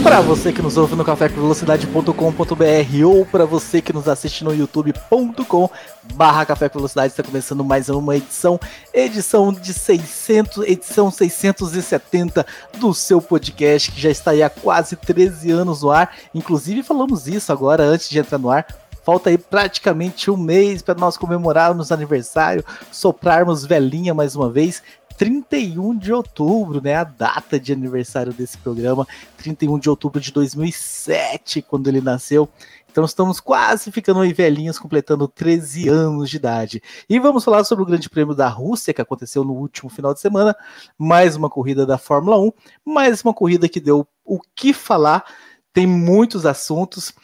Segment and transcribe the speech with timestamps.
[0.00, 5.70] Para você que nos ouve no cafévelocidade.com.br ou para você que nos assiste no youtube.com
[6.14, 8.58] barra Café com Velocidade, está começando mais uma edição,
[8.94, 12.46] edição de 600, edição 670
[12.78, 16.14] do seu podcast, que já está aí há quase 13 anos no ar.
[16.34, 18.66] Inclusive falamos isso agora, antes de entrar no ar,
[19.02, 24.80] Falta aí praticamente um mês para nós comemorarmos aniversário, soprarmos velhinha mais uma vez.
[25.22, 26.96] 31 de outubro, né?
[26.96, 32.48] A data de aniversário desse programa, 31 de outubro de 2007, quando ele nasceu.
[32.90, 36.82] Então estamos quase ficando aí velhinhos, completando 13 anos de idade.
[37.08, 40.18] E vamos falar sobre o Grande Prêmio da Rússia, que aconteceu no último final de
[40.18, 40.56] semana.
[40.98, 42.50] Mais uma corrida da Fórmula 1,
[42.84, 45.24] mais uma corrida que deu o que falar.
[45.72, 47.14] Tem muitos assuntos.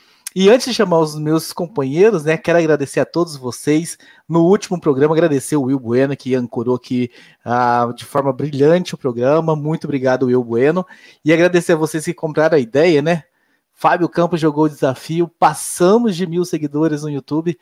[0.41, 3.98] E antes de chamar os meus companheiros, né, quero agradecer a todos vocês.
[4.28, 7.11] No último programa, agradecer o Will Bueno, que ancorou aqui
[7.44, 9.56] uh, de forma brilhante o programa.
[9.56, 10.86] Muito obrigado, Will Bueno.
[11.25, 13.25] E agradecer a vocês que compraram a ideia, né?
[13.72, 17.59] Fábio Campos jogou o desafio, passamos de mil seguidores no YouTube.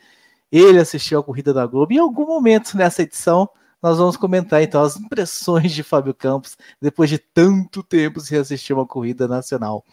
[0.51, 1.91] Ele assistiu a corrida da Globo.
[1.91, 3.49] Em algum momento nessa edição,
[3.87, 8.73] nós vamos comentar então as impressões de Fábio Campos depois de tanto tempo sem assistir
[8.73, 9.85] uma corrida nacional.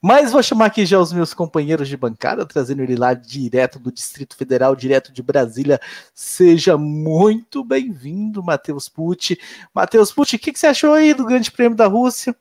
[0.00, 3.92] Mas vou chamar aqui já os meus companheiros de bancada, trazendo ele lá direto do
[3.92, 5.78] Distrito Federal, direto de Brasília.
[6.14, 9.38] Seja muito bem-vindo, Matheus Pucci.
[9.74, 12.34] Matheus Pucci, o que, que, você achou aí do Grande Prêmio da Rússia?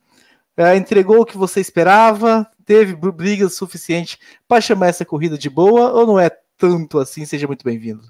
[0.56, 2.50] É, entregou o que você esperava?
[2.66, 7.26] Teve briga suficiente para chamar essa corrida de boa ou não é tanto assim?
[7.26, 8.10] Seja muito bem-vindo.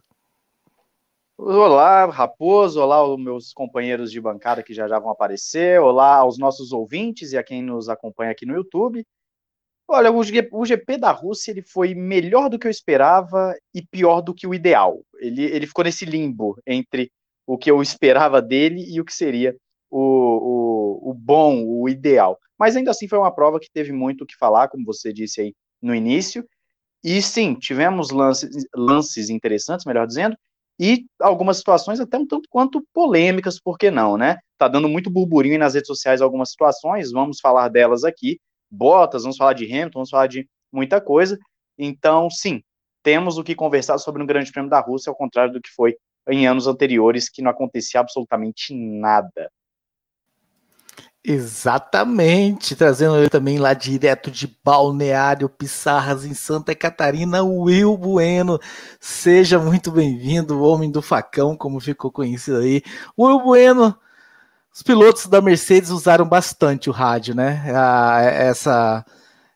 [1.43, 6.37] Olá, Raposo, olá aos meus companheiros de bancada que já já vão aparecer, olá aos
[6.37, 9.03] nossos ouvintes e a quem nos acompanha aqui no YouTube.
[9.87, 10.23] Olha, o
[10.65, 14.53] GP da Rússia ele foi melhor do que eu esperava e pior do que o
[14.53, 15.03] ideal.
[15.19, 17.11] Ele, ele ficou nesse limbo entre
[17.47, 19.57] o que eu esperava dele e o que seria
[19.89, 22.37] o, o, o bom, o ideal.
[22.55, 25.41] Mas ainda assim foi uma prova que teve muito o que falar, como você disse
[25.41, 26.47] aí no início.
[27.03, 30.37] E sim, tivemos lances, lances interessantes, melhor dizendo,
[30.81, 34.37] e algumas situações até um tanto quanto polêmicas, por que não, né?
[34.57, 38.39] Tá dando muito burburinho nas redes sociais algumas situações, vamos falar delas aqui.
[38.67, 41.37] Botas, vamos falar de Hamilton, vamos falar de muita coisa.
[41.77, 42.63] Então, sim,
[43.03, 45.95] temos o que conversar sobre um Grande Prêmio da Rússia, ao contrário do que foi
[46.27, 49.51] em anos anteriores, que não acontecia absolutamente nada.
[51.23, 58.59] Exatamente, trazendo ele também lá direto de Balneário Pissarras, em Santa Catarina, Will Bueno.
[58.99, 62.81] Seja muito bem-vindo, homem do facão, como ficou conhecido aí.
[63.17, 63.95] Will Bueno,
[64.73, 67.65] os pilotos da Mercedes usaram bastante o rádio, né?
[67.75, 69.05] Ah, essa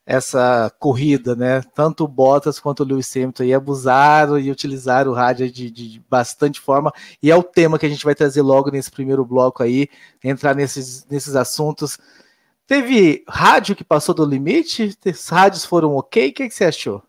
[0.06, 1.62] essa corrida, né?
[1.74, 6.00] Tanto o Bottas quanto o Lewis Hamilton aí abusaram e utilizaram o rádio de, de,
[6.08, 6.94] bastante forma,
[7.24, 9.88] e é o tema que a gente vai trazer logo nesse primeiro bloco aí,
[10.24, 11.98] entrar nesses, nesses assuntos.
[12.68, 14.96] Teve rádio que passou do limite?
[15.06, 16.30] Os rádios foram ok?
[16.30, 17.04] O que, que você achou?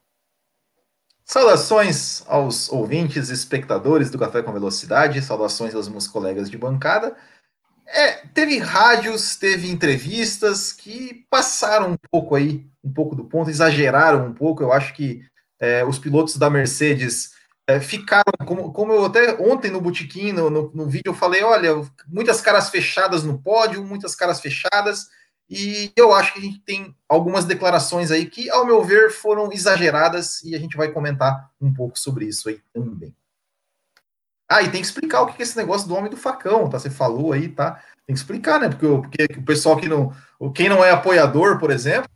[1.25, 7.17] Saudações aos ouvintes e espectadores do Café com Velocidade, saudações aos meus colegas de bancada.
[7.89, 14.27] É, teve rádios, teve entrevistas que passaram um pouco aí, um pouco do ponto, exageraram
[14.27, 14.63] um pouco.
[14.63, 15.23] Eu acho que
[15.61, 17.31] é, os pilotos da Mercedes
[17.67, 21.43] é, ficaram, como, como eu até ontem no Botequim, no, no, no, vídeo, eu falei:
[21.43, 21.71] olha,
[22.09, 25.09] muitas caras fechadas no pódio, muitas caras fechadas,
[25.49, 29.53] e eu acho que a gente tem algumas declarações aí que, ao meu ver, foram
[29.53, 33.15] exageradas, e a gente vai comentar um pouco sobre isso aí também.
[34.49, 36.79] Ah, e tem que explicar o que é esse negócio do homem do facão, tá?
[36.79, 37.81] Você falou aí, tá?
[38.07, 38.69] Tem que explicar, né?
[38.69, 38.87] Porque,
[39.27, 40.13] porque o pessoal que não.
[40.55, 42.09] Quem não é apoiador, por exemplo,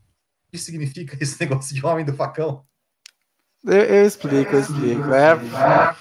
[0.47, 2.65] o que significa esse negócio de homem do facão?
[3.65, 5.13] Eu, eu explico, eu explico.
[5.13, 5.97] É,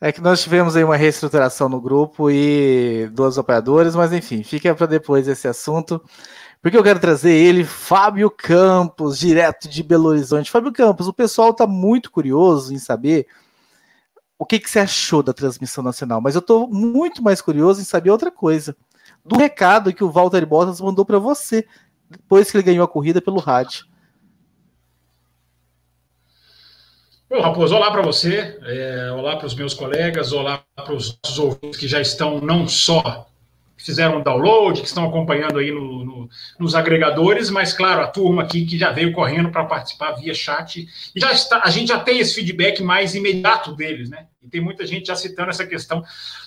[0.00, 4.74] é que nós tivemos aí uma reestruturação no grupo e dois apoiadores, mas enfim, fica
[4.74, 6.02] para depois esse assunto.
[6.60, 10.50] Porque eu quero trazer ele, Fábio Campos, direto de Belo Horizonte.
[10.50, 13.26] Fábio Campos, o pessoal está muito curioso em saber
[14.42, 17.84] o que, que você achou da transmissão nacional, mas eu estou muito mais curioso em
[17.84, 18.76] saber outra coisa.
[19.24, 21.64] Do recado que o Walter Bottas mandou para você
[22.10, 23.86] depois que ele ganhou a corrida pelo rádio.
[27.30, 31.38] Bom, Raposo, olá para você, é, olá para os meus colegas, olá para os nossos
[31.38, 33.28] ouvintes que já estão não só
[33.82, 38.64] fizeram download, que estão acompanhando aí no, no, nos agregadores, mas claro, a turma aqui
[38.64, 42.18] que já veio correndo para participar via chat, e já está, a gente já tem
[42.18, 44.26] esse feedback mais imediato deles, né?
[44.42, 46.02] E tem muita gente já citando essa questão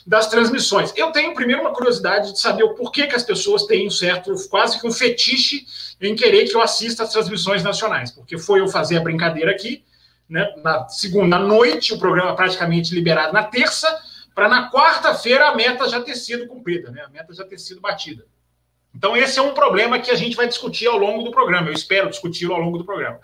[0.05, 0.93] das transmissões.
[0.95, 4.33] Eu tenho primeiro uma curiosidade de saber o porquê que as pessoas têm um certo,
[4.49, 5.65] quase que um fetiche
[6.01, 9.83] em querer que eu assista as transmissões nacionais, porque foi eu fazer a brincadeira aqui,
[10.29, 10.53] né?
[10.63, 13.87] Na segunda noite, o programa praticamente liberado na terça
[14.35, 17.01] para na quarta-feira a meta já ter sido cumprida, né?
[17.01, 18.25] a meta já ter sido batida.
[18.93, 21.69] Então, esse é um problema que a gente vai discutir ao longo do programa.
[21.69, 23.19] Eu espero discuti-lo ao longo do programa.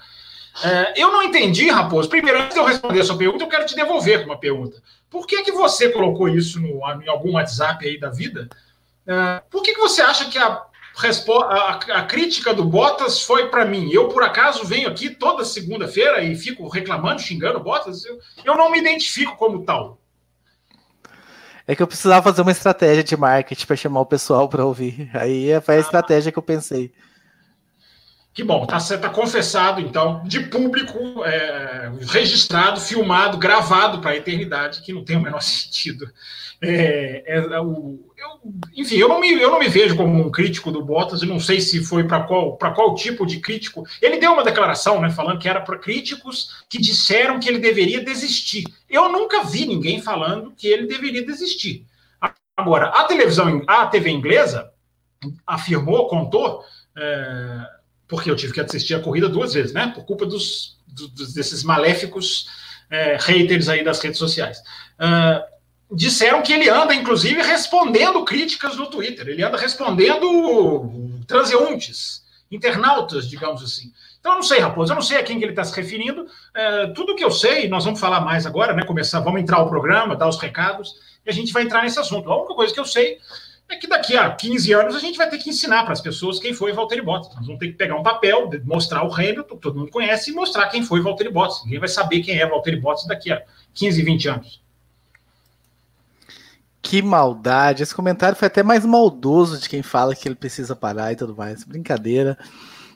[0.64, 2.10] É, eu não entendi, Raposo.
[2.10, 4.82] Primeiro, antes de eu responder a sua pergunta, eu quero te devolver uma pergunta.
[5.10, 8.50] Por que, que você colocou isso no, em algum WhatsApp aí da vida?
[9.08, 10.62] É, por que, que você acha que a,
[11.50, 13.90] a, a crítica do Bottas foi para mim?
[13.92, 18.04] Eu, por acaso, venho aqui toda segunda-feira e fico reclamando, xingando o Bottas?
[18.04, 20.01] Eu, eu não me identifico como tal.
[21.72, 25.10] É que eu precisava fazer uma estratégia de marketing para chamar o pessoal para ouvir.
[25.14, 25.80] Aí foi a ah.
[25.80, 26.92] estratégia que eu pensei.
[28.34, 34.82] Que bom, tá, tá confessado, então, de público, é, registrado, filmado, gravado para a eternidade,
[34.82, 36.12] que não tem o menor sentido.
[36.64, 40.30] É, é, é, o, eu, enfim, eu não, me, eu não me vejo como um
[40.30, 43.84] crítico do Bottas, eu não sei se foi para qual, qual tipo de crítico.
[44.00, 48.04] Ele deu uma declaração, né, falando que era para críticos que disseram que ele deveria
[48.04, 48.64] desistir.
[48.88, 51.86] Eu nunca vi ninguém falando que ele deveria desistir.
[52.56, 54.72] Agora, a televisão, a TV inglesa
[55.48, 56.64] afirmou, contou.
[56.96, 59.88] É, porque eu tive que assistir a corrida duas vezes, né?
[59.96, 62.48] Por culpa dos, dos desses maléficos
[62.90, 64.60] é, haters aí das redes sociais.
[65.00, 65.51] Uh,
[65.92, 69.28] disseram que ele anda, inclusive, respondendo críticas no Twitter.
[69.28, 70.90] Ele anda respondendo
[71.28, 73.92] transeuntes, internautas, digamos assim.
[74.20, 76.28] Então, eu não sei, Raposo, eu não sei a quem que ele está se referindo.
[76.56, 78.84] É, tudo que eu sei, nós vamos falar mais agora, né?
[78.84, 80.94] Começar, vamos entrar o programa, dar os recados,
[81.26, 82.32] e a gente vai entrar nesse assunto.
[82.32, 83.18] A única coisa que eu sei
[83.68, 86.40] é que daqui a 15 anos a gente vai ter que ensinar para as pessoas
[86.40, 87.34] quem foi Valtteri Bottas.
[87.36, 90.34] Nós vamos ter que pegar um papel, mostrar o Hamilton, que todo mundo conhece, e
[90.34, 91.64] mostrar quem foi Valtteri Bottas.
[91.64, 93.42] Ninguém vai saber quem é Valtteri Bottas daqui a
[93.74, 94.62] 15, 20 anos.
[96.82, 97.84] Que maldade.
[97.84, 101.36] Esse comentário foi até mais maldoso de quem fala que ele precisa parar e tudo
[101.36, 101.64] mais.
[101.64, 102.38] Brincadeira.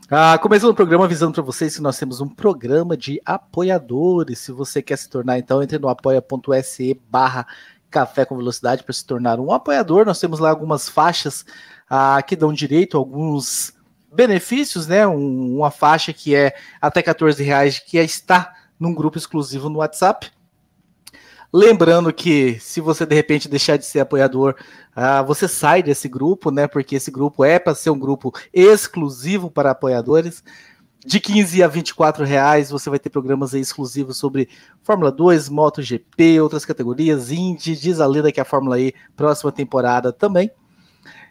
[0.10, 4.40] Ah, começando o programa avisando para vocês que nós temos um programa de apoiadores.
[4.40, 7.48] Se você quer se tornar, então, entre no apoia.se barra
[7.90, 10.06] Café com Velocidade para se tornar um apoiador.
[10.06, 11.46] Nós temos lá algumas faixas
[11.90, 13.74] ah, que dão direito a alguns
[14.14, 15.08] benefícios, né?
[15.08, 20.32] Um, uma faixa que é até 14 reais, que está num grupo exclusivo no WhatsApp.
[21.58, 24.56] Lembrando que se você de repente deixar de ser apoiador,
[24.94, 26.68] ah, você sai desse grupo, né?
[26.68, 30.44] Porque esse grupo é para ser um grupo exclusivo para apoiadores
[31.06, 34.50] de 15 a 24 reais você vai ter programas exclusivos sobre
[34.84, 40.12] Fórmula 2, MotoGP, outras categorias, Indy, diz a lenda que a Fórmula E, próxima temporada
[40.12, 40.52] também.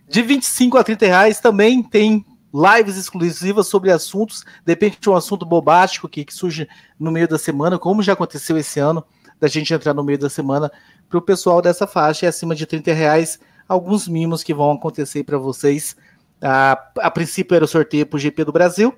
[0.08, 2.24] De 25 a 30 reais também tem
[2.54, 6.66] lives exclusivas sobre assuntos, depende de um assunto bobástico que, que surge
[6.98, 9.04] no meio da semana, como já aconteceu esse ano,
[9.40, 10.70] da gente entrar no meio da semana
[11.08, 13.38] para o pessoal dessa faixa, e acima de 30 reais,
[13.68, 15.96] alguns mimos que vão acontecer para vocês.
[16.40, 18.94] A, a princípio era o sorteio para o GP do Brasil,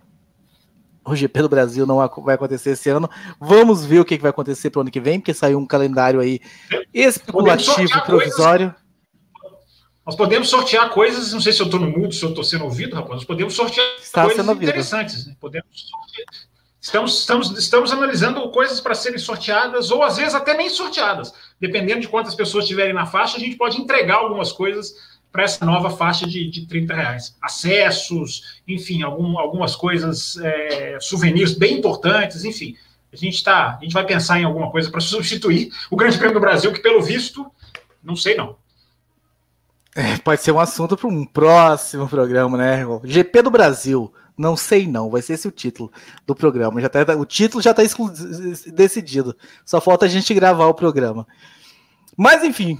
[1.07, 3.09] o GP do Brasil não vai acontecer esse ano.
[3.41, 6.19] Vamos ver o que vai acontecer para o ano que vem, porque saiu um calendário
[6.19, 6.41] aí
[6.93, 8.75] especulativo, provisório.
[8.75, 8.87] Coisas,
[10.05, 12.65] nós podemos sortear coisas, não sei se eu estou no mudo, se eu estou sendo
[12.65, 15.27] ouvido, rapaz, nós podemos sortear Está coisas interessantes.
[15.27, 15.37] Né?
[15.41, 15.69] Podemos
[16.87, 21.35] Estamos, estamos, estamos analisando coisas para serem sorteadas, ou às vezes até nem sorteadas.
[21.61, 24.95] Dependendo de quantas pessoas estiverem na faixa, a gente pode entregar algumas coisas
[25.33, 27.37] para essa nova faixa de, de 30 reais.
[27.43, 32.77] Acessos, enfim, algum, algumas coisas, é, souvenirs bem importantes, enfim.
[33.13, 36.35] A gente, tá, a gente vai pensar em alguma coisa para substituir o Grande Prêmio
[36.35, 37.45] do Brasil, que pelo visto,
[38.01, 38.55] não sei não.
[39.93, 42.87] É, pode ser um assunto para um próximo programa, né?
[43.03, 44.15] GP do Brasil.
[44.37, 45.91] Não sei não, vai ser esse o título
[46.27, 46.81] do programa.
[46.81, 47.83] Já tá, o título já está
[48.73, 49.35] decidido.
[49.65, 51.27] Só falta a gente gravar o programa.
[52.17, 52.79] Mas enfim,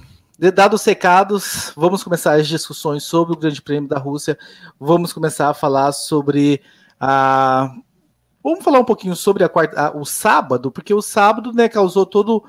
[0.53, 4.37] Dados secados, vamos começar as discussões sobre o Grande Prêmio da Rússia.
[4.79, 6.61] Vamos começar a falar sobre
[6.99, 7.73] a.
[8.43, 12.05] Vamos falar um pouquinho sobre a quarta, a, o sábado, porque o sábado né, causou
[12.05, 12.43] todo,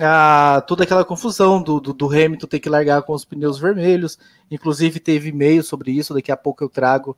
[0.00, 4.16] a, toda aquela confusão do, do, do, Hamilton ter que largar com os pneus vermelhos.
[4.48, 7.16] Inclusive teve e-mail sobre isso, daqui a pouco eu trago.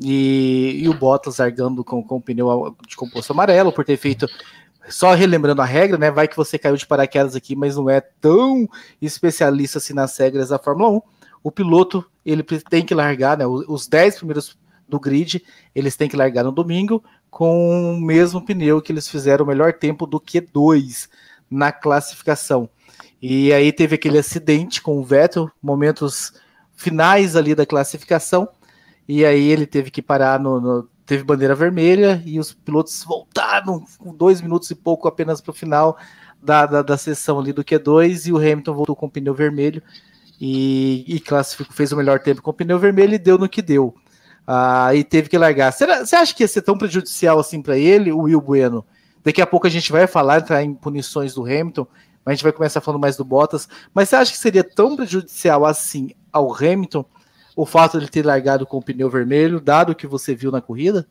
[0.00, 4.26] E, e o Bottas largando com, com o pneu de composto amarelo por ter feito
[4.88, 6.10] só relembrando a regra, né?
[6.10, 8.68] Vai que você caiu de paraquedas aqui, mas não é tão
[9.00, 11.02] especialista assim nas regras da Fórmula 1.
[11.42, 13.46] O piloto ele tem que largar, né?
[13.46, 14.58] Os 10 primeiros
[14.88, 15.42] do grid,
[15.74, 19.72] eles têm que largar no domingo com o mesmo pneu que eles fizeram o melhor
[19.72, 21.08] tempo do que dois
[21.50, 22.68] na classificação.
[23.20, 26.32] E aí teve aquele acidente com o Vettel, momentos
[26.74, 28.48] finais ali da classificação.
[29.08, 33.84] E aí ele teve que parar no, no teve bandeira vermelha e os pilotos voltaram
[33.98, 35.98] com dois minutos e pouco apenas para o final
[36.42, 39.82] da, da, da, sessão ali do Q2 e o Hamilton voltou com o pneu vermelho
[40.40, 43.62] e, e classificou, fez o melhor tempo com o pneu vermelho e deu no que
[43.62, 43.94] deu.
[44.46, 45.72] Ah, e teve que largar.
[45.72, 48.84] Será, você acha que ia ser tão prejudicial assim para ele, o Will Bueno?
[49.22, 51.86] Daqui a pouco a gente vai falar, entrar em punições do Hamilton,
[52.24, 53.68] mas a gente vai começar falando mais do Bottas.
[53.94, 57.06] Mas você acha que seria tão prejudicial assim ao Hamilton
[57.56, 60.60] o fato de ter largado com o pneu vermelho, dado o que você viu na
[60.60, 61.06] corrida?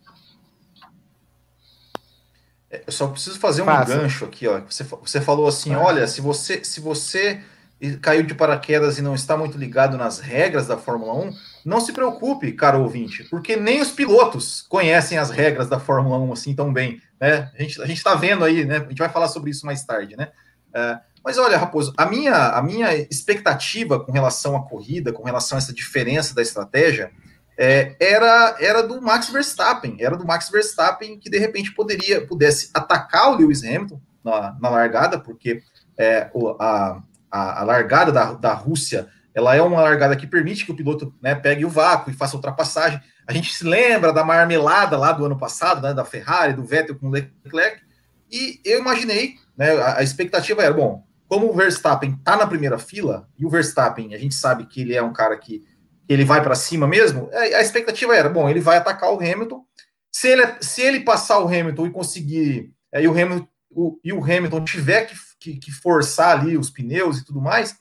[2.70, 3.96] É, eu só preciso fazer um Passa.
[3.96, 4.60] gancho aqui, ó.
[4.62, 7.42] Você, você falou assim: olha, se você, se você
[8.02, 11.34] caiu de paraquedas e não está muito ligado nas regras da Fórmula 1,
[11.66, 16.34] não se preocupe, caro ouvinte, porque nem os pilotos conhecem as regras da Fórmula 1
[16.34, 17.02] assim tão bem.
[17.20, 17.52] Né?
[17.58, 18.78] A gente a está vendo aí, né?
[18.78, 20.30] A gente vai falar sobre isso mais tarde, né?
[20.74, 25.58] É, mas olha, Raposo, a minha, a minha expectativa com relação à corrida, com relação
[25.58, 27.12] a essa diferença da estratégia,
[27.58, 29.98] é, era, era do Max Verstappen.
[30.00, 34.70] Era do Max Verstappen que de repente poderia pudesse atacar o Lewis Hamilton na, na
[34.70, 35.62] largada, porque
[35.98, 37.02] é, a,
[37.32, 41.14] a, a, largada da, da Rússia ela é uma largada que permite que o piloto
[41.22, 43.00] né, pegue o vácuo e faça ultrapassagem.
[43.26, 46.96] A gente se lembra da marmelada lá do ano passado, né, da Ferrari, do Vettel
[47.00, 47.82] com o Leclerc,
[48.32, 51.04] e eu imaginei, né, a, a expectativa era, bom,
[51.34, 54.94] como o Verstappen está na primeira fila, e o Verstappen, a gente sabe que ele
[54.94, 55.64] é um cara que
[56.08, 59.66] ele vai para cima mesmo, é, a expectativa era, bom, ele vai atacar o Hamilton,
[60.12, 64.14] se ele, se ele passar o Hamilton e conseguir, é, e, o Hamilton, o, e
[64.14, 67.76] o Hamilton tiver que, que, que, forçar ali os pneus e tudo mais,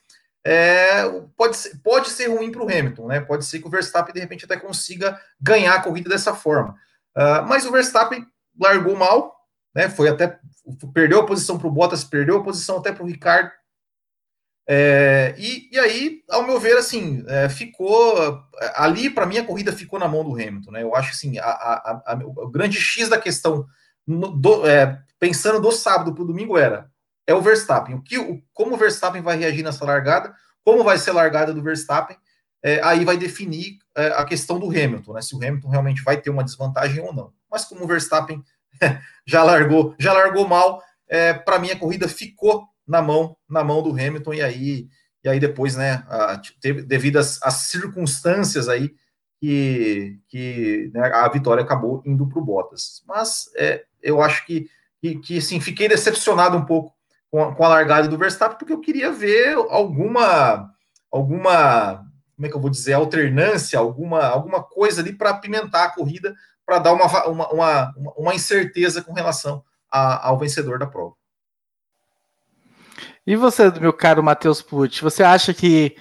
[0.46, 1.02] é,
[1.36, 3.20] pode, ser, pode ser ruim para o Hamilton, né?
[3.20, 6.74] Pode ser que o Verstappen de repente até consiga ganhar a corrida dessa forma.
[7.14, 8.26] Uh, mas o Verstappen
[8.58, 9.31] largou mal,
[9.74, 9.88] né?
[9.88, 10.38] Foi até
[10.92, 13.50] perdeu a posição para o Bottas, perdeu a posição até para o Ricardo.
[14.68, 18.40] É, e, e, aí, ao meu ver, assim, é, ficou
[18.76, 20.82] ali para mim a corrida ficou na mão do Hamilton, né?
[20.82, 23.66] Eu acho assim, a, a, a, o grande X da questão,
[24.06, 26.90] do, é, pensando do sábado para o domingo era
[27.26, 27.94] é o Verstappen.
[27.94, 30.34] O que, o, como o Verstappen vai reagir nessa largada?
[30.64, 32.16] Como vai ser a largada do Verstappen?
[32.62, 35.22] É, aí vai definir é, a questão do Hamilton, né?
[35.22, 37.32] Se o Hamilton realmente vai ter uma desvantagem ou não.
[37.50, 38.42] Mas como o Verstappen
[39.26, 40.82] já largou, já largou mal.
[41.08, 44.88] É, para mim a corrida ficou na mão, na mão do Hamilton e aí
[45.24, 48.92] e aí depois, né, a, teve, devido às, às, circunstâncias aí
[49.40, 53.02] que, que né, a vitória acabou indo para o Bottas.
[53.06, 54.68] Mas é, eu acho que,
[55.00, 56.92] que, que sim, fiquei decepcionado um pouco
[57.30, 60.70] com a, com a largada do Verstappen porque eu queria ver alguma
[61.10, 65.94] alguma como é que eu vou dizer alternância, alguma alguma coisa ali para apimentar a
[65.94, 66.34] corrida
[66.72, 71.14] para dar uma, uma, uma, uma, incerteza com relação a, ao vencedor da prova.
[73.26, 75.94] E você, meu caro Matheus Pucci, você acha que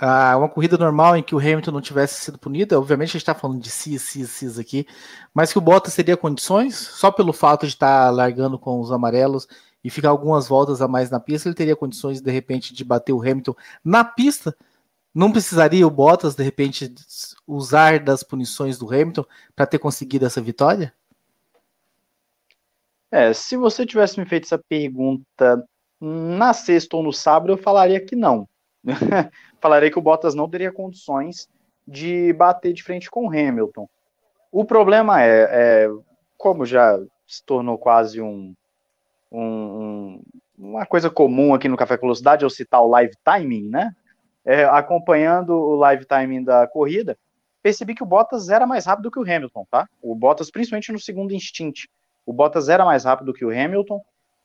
[0.00, 3.16] ah, uma corrida normal em que o Hamilton não tivesse sido punido, obviamente a gente
[3.22, 4.86] está falando de cis, cis, cis aqui,
[5.34, 8.90] mas que o Bottas teria condições, só pelo fato de estar tá largando com os
[8.90, 9.46] amarelos
[9.84, 13.12] e ficar algumas voltas a mais na pista, ele teria condições de repente de bater
[13.12, 14.56] o Hamilton na pista
[15.14, 16.92] não precisaria o Bottas, de repente,
[17.50, 20.92] usar das punições do Hamilton para ter conseguido essa vitória?
[23.10, 25.64] É, se você tivesse me feito essa pergunta
[26.00, 28.48] na sexta ou no sábado, eu falaria que não.
[29.60, 31.48] falaria que o Bottas não teria condições
[31.86, 33.88] de bater de frente com o Hamilton.
[34.52, 35.90] O problema é, é
[36.38, 38.54] como já se tornou quase um,
[39.30, 40.22] um, um,
[40.56, 43.94] uma coisa comum aqui no Café com Velocidade, eu citar o live timing, né?
[44.44, 47.16] é, acompanhando o live timing da corrida,
[47.62, 49.88] percebi que o Bottas era mais rápido que o Hamilton, tá?
[50.02, 51.84] O Bottas, principalmente no segundo instint,
[52.24, 54.00] o Bottas era mais rápido que o Hamilton,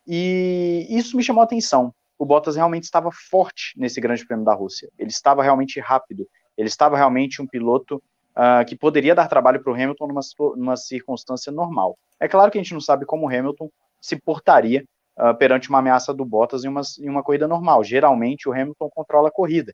[0.08, 1.94] e isso me chamou a atenção.
[2.18, 4.90] O Bottas realmente estava forte nesse Grande Prêmio da Rússia.
[4.98, 6.28] Ele estava realmente rápido.
[6.58, 8.02] Ele estava realmente um piloto
[8.36, 10.22] uh, que poderia dar trabalho para o Hamilton numa,
[10.56, 11.98] numa circunstância normal.
[12.20, 13.70] É claro que a gente não sabe como o Hamilton
[14.00, 14.86] se portaria
[15.18, 17.84] uh, perante uma ameaça do Bottas em uma, em uma corrida normal.
[17.84, 19.74] Geralmente o Hamilton controla a corrida.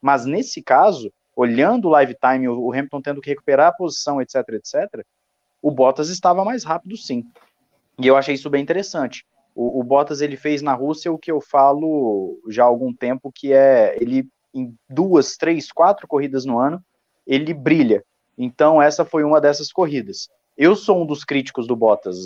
[0.00, 1.12] Mas nesse caso,
[1.42, 5.04] olhando o live time, o Hamilton tendo que recuperar a posição, etc, etc,
[5.60, 7.24] o Bottas estava mais rápido sim.
[7.98, 9.24] E eu achei isso bem interessante.
[9.54, 13.30] O, o, Bottas ele fez na Rússia o que eu falo já há algum tempo,
[13.32, 16.82] que é ele em duas, três, quatro corridas no ano,
[17.26, 18.02] ele brilha.
[18.36, 20.28] Então essa foi uma dessas corridas.
[20.56, 22.18] Eu sou um dos críticos do Bottas.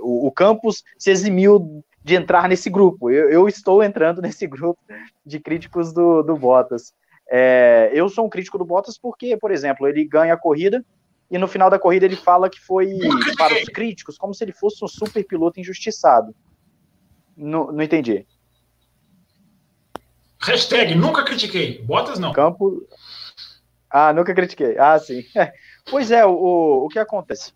[0.00, 3.10] O, o Campos se eximiu de entrar nesse grupo.
[3.10, 4.80] Eu, eu, estou entrando nesse grupo
[5.24, 6.92] de críticos do, do Bottas.
[7.30, 10.84] É, eu sou um crítico do Bottas porque, por exemplo, ele ganha a corrida
[11.30, 12.98] e no final da corrida ele fala que foi
[13.36, 16.34] para os críticos como se ele fosse um super piloto injustiçado.
[17.36, 18.26] Não, não entendi.
[20.40, 21.82] Hashtag nunca critiquei.
[21.82, 22.32] Bottas não.
[22.32, 22.86] Campo.
[23.90, 24.78] Ah, nunca critiquei.
[24.78, 25.24] Ah, sim.
[25.90, 27.54] Pois é, o, o que acontece?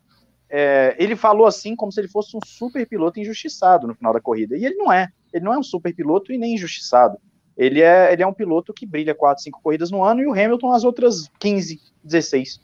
[0.48, 4.22] É, ele falou assim como se ele fosse um super piloto injustiçado no final da
[4.22, 4.56] corrida.
[4.56, 5.08] E ele não é.
[5.32, 7.18] Ele não é um super piloto e nem injustiçado.
[7.56, 10.32] Ele é, ele é um piloto que brilha 4, 5 corridas no ano e o
[10.32, 12.60] Hamilton as outras 15, 16.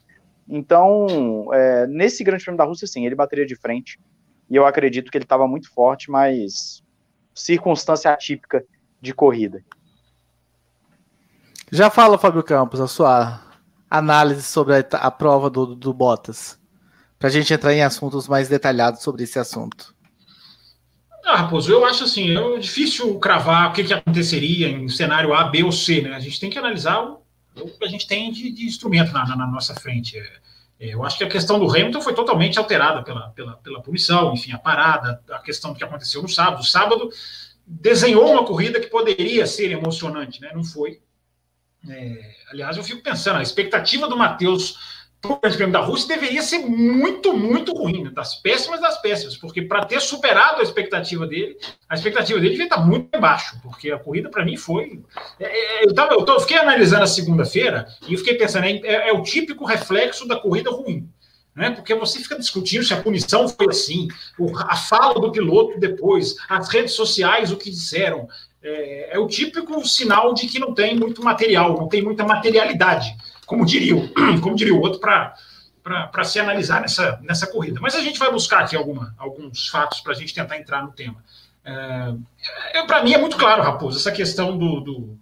[0.47, 3.99] Então, é, nesse Grande Prêmio da Rússia, sim, ele bateria de frente.
[4.49, 6.83] E eu acredito que ele estava muito forte, mas
[7.35, 8.65] circunstância atípica
[8.99, 9.63] de corrida.
[11.71, 13.41] Já fala, Fábio Campos, a sua
[13.89, 16.59] análise sobre a, a prova do, do Bottas,
[17.19, 19.95] para a gente entrar em assuntos mais detalhados sobre esse assunto.
[21.29, 25.43] Ah, Raposo, eu acho assim, é difícil cravar o que, que aconteceria em cenário A,
[25.43, 26.15] B ou C, né?
[26.15, 27.21] A gente tem que analisar o,
[27.53, 30.17] que a gente tem de, de instrumento na, na, na, nossa frente.
[30.17, 30.23] É,
[30.79, 34.33] é, eu acho que a questão do Hamilton foi totalmente alterada pela, pela, pela punição,
[34.33, 36.61] enfim, a parada, a questão do que aconteceu no sábado.
[36.61, 37.11] O sábado
[37.63, 40.49] desenhou uma corrida que poderia ser emocionante, né?
[40.55, 40.99] Não foi.
[41.87, 44.79] É, aliás, eu fico pensando, a expectativa do Matheus
[45.23, 48.09] o Grande Prêmio da Rússia deveria ser muito, muito ruim, né?
[48.09, 51.57] das péssimas das péssimas, porque para ter superado a expectativa dele,
[51.89, 55.01] a expectativa dele devia estar muito baixo, porque a corrida para mim foi.
[55.37, 58.71] É, é, eu, tava, eu, tô, eu fiquei analisando a segunda-feira e fiquei pensando, é,
[58.71, 61.09] é, é, o típico reflexo da corrida ruim.
[61.53, 61.71] Né?
[61.71, 64.07] Porque você fica discutindo se a punição foi assim,
[64.55, 68.27] a fala do piloto depois, as redes sociais, o que disseram.
[68.61, 73.13] É, é o típico sinal de que não tem muito material, não tem muita materialidade
[73.49, 73.95] como diria
[74.41, 77.79] como diria o outro, para se analisar nessa, nessa corrida.
[77.81, 80.91] Mas a gente vai buscar aqui alguma, alguns fatos para a gente tentar entrar no
[80.91, 81.23] tema.
[81.65, 85.19] É, para mim é muito claro, Raposo, essa questão do, do,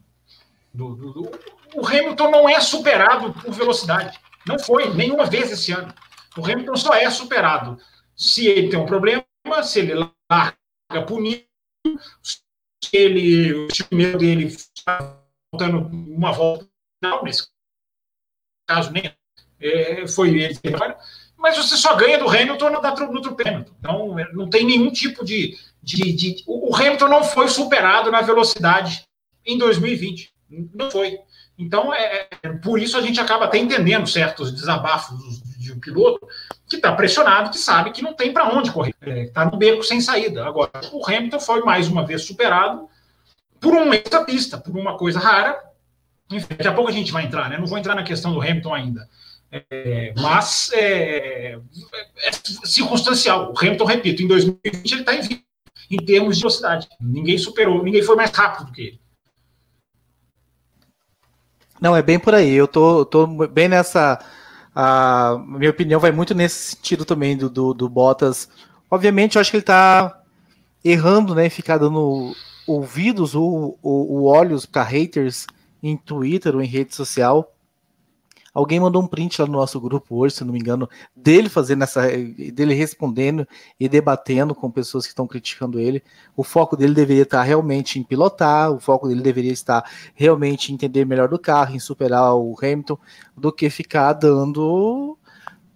[0.74, 1.31] do, do,
[1.74, 4.19] O Hamilton não é superado por velocidade.
[4.46, 5.93] Não foi nenhuma vez esse ano.
[6.38, 7.79] O Hamilton só é superado
[8.13, 9.24] se ele tem um problema,
[9.63, 9.93] se ele
[10.29, 11.46] larga punido,
[12.25, 12.41] se
[12.91, 15.17] ele, o time dele está
[15.50, 16.67] faltando uma volta
[17.01, 17.48] final, nesse
[18.67, 19.12] caso nem
[19.59, 20.59] é, foi ele
[21.38, 23.71] mas você só ganha do Hamilton no, no outro pênalti.
[23.79, 28.21] Então, é, não tem nenhum tipo de, de, de, O Hamilton não foi superado na
[28.21, 29.05] velocidade
[29.45, 30.31] em 2020.
[30.74, 31.19] Não foi.
[31.57, 35.15] Então, é, é, por isso a gente acaba até entendendo certos desabafos
[35.58, 36.27] de um piloto
[36.67, 38.95] que está pressionado, que sabe que não tem para onde correr.
[39.01, 40.45] Está é, no beco sem saída.
[40.45, 42.89] Agora, o Hamilton foi mais uma vez superado
[43.60, 45.60] por um extra-pista, por uma coisa rara,
[46.32, 47.58] enfim, daqui a pouco a gente vai entrar, né?
[47.58, 49.10] Não vou entrar na questão do Hamilton ainda.
[49.52, 51.58] É, mas é,
[52.18, 52.32] é,
[52.66, 53.54] circunstancial.
[53.54, 55.22] O Hamilton, repito, em 2020 ele está em
[55.90, 56.88] em termos de velocidade.
[57.00, 59.02] Ninguém superou, ninguém foi mais rápido do que ele.
[61.80, 62.54] Não, é bem por aí.
[62.54, 64.20] Eu tô, tô bem nessa.
[64.76, 68.50] A minha opinião vai muito nesse sentido também do, do, do Bottas.
[68.90, 70.22] Obviamente, eu acho que ele está
[70.84, 71.50] errando, né?
[71.50, 72.36] Ficar dando
[72.68, 75.48] ouvidos ou, ou, ou olhos para haters
[75.82, 77.54] em Twitter ou em rede social.
[78.58, 81.84] Alguém mandou um print lá no nosso grupo hoje, se não me engano, dele fazendo
[81.84, 82.08] essa.
[82.08, 83.48] dele respondendo
[83.80, 86.04] e debatendo com pessoas que estão criticando ele.
[86.36, 90.74] O foco dele deveria estar realmente em pilotar, o foco dele deveria estar realmente em
[90.74, 92.98] entender melhor do carro, em superar o Hamilton,
[93.38, 95.16] do que ficar dando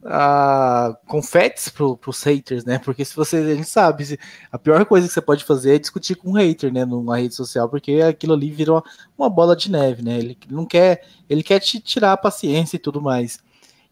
[0.04, 2.80] uh, confetes pro, pros haters, né?
[2.80, 4.20] Porque se você, a gente sabe,
[4.52, 7.36] a pior coisa que você pode fazer é discutir com um hater, né, numa rede
[7.36, 8.84] social, porque aquilo ali virou
[9.18, 10.18] uma bola de neve, né?
[10.18, 13.40] Ele não quer, ele quer te tirar a paciência e tudo mais.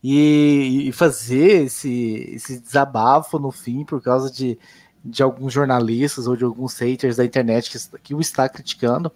[0.01, 4.57] E, e fazer esse, esse desabafo no fim por causa de,
[5.03, 9.11] de alguns jornalistas ou de alguns haters da internet que, que o está criticando.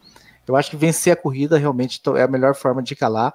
[0.45, 3.33] Eu acho que vencer a corrida realmente é a melhor forma de calar.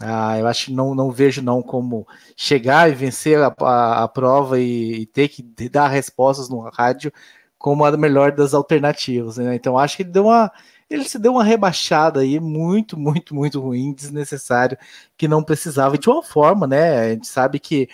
[0.00, 4.58] Ah, eu acho não, não vejo não como chegar e vencer a, a, a prova
[4.60, 7.12] e, e, ter que dar respostas no rádio
[7.56, 9.36] como a melhor das alternativas.
[9.38, 9.54] Né?
[9.54, 10.50] Então acho que ele deu uma
[10.90, 14.76] ele se deu uma rebaixada aí muito, muito, muito ruim, desnecessário,
[15.16, 16.98] que não precisava de uma forma, né?
[17.00, 17.88] A gente sabe que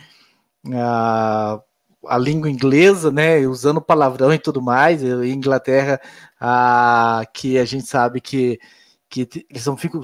[0.75, 1.61] a,
[2.07, 6.01] a língua inglesa, né, usando palavrão e tudo mais, em Inglaterra,
[6.41, 8.59] a, que a gente sabe que,
[9.09, 10.03] que eles não ficam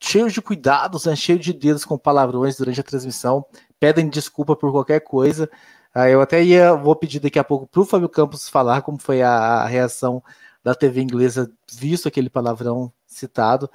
[0.00, 3.44] cheios de cuidados, né, cheios de dedos com palavrões durante a transmissão,
[3.78, 5.48] pedem desculpa por qualquer coisa.
[5.94, 8.98] Ah, eu até ia, vou pedir daqui a pouco para o Fábio Campos falar como
[8.98, 10.22] foi a, reação
[10.62, 13.68] da TV inglesa visto aquele palavrão citado,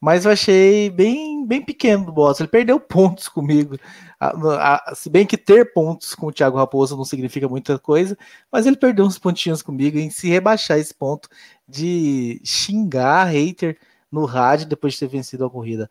[0.00, 2.40] mas eu achei bem, bem pequeno do Bottas.
[2.40, 3.76] Ele perdeu pontos comigo.
[4.20, 8.16] A, a, se bem que ter pontos com o Thiago Raposo não significa muita coisa,
[8.50, 11.28] mas ele perdeu uns pontinhos comigo em se rebaixar esse ponto
[11.68, 13.78] de xingar hater
[14.10, 15.90] no rádio depois de ter vencido a corrida.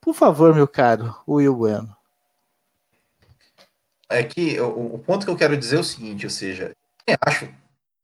[0.00, 1.96] Por favor, meu caro Will Bueno.
[4.08, 6.74] É que o, o ponto que eu quero dizer é o seguinte, ou seja,
[7.20, 7.48] acho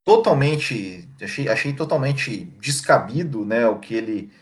[0.05, 4.33] totalmente, achei, achei totalmente descabido, né, o que ele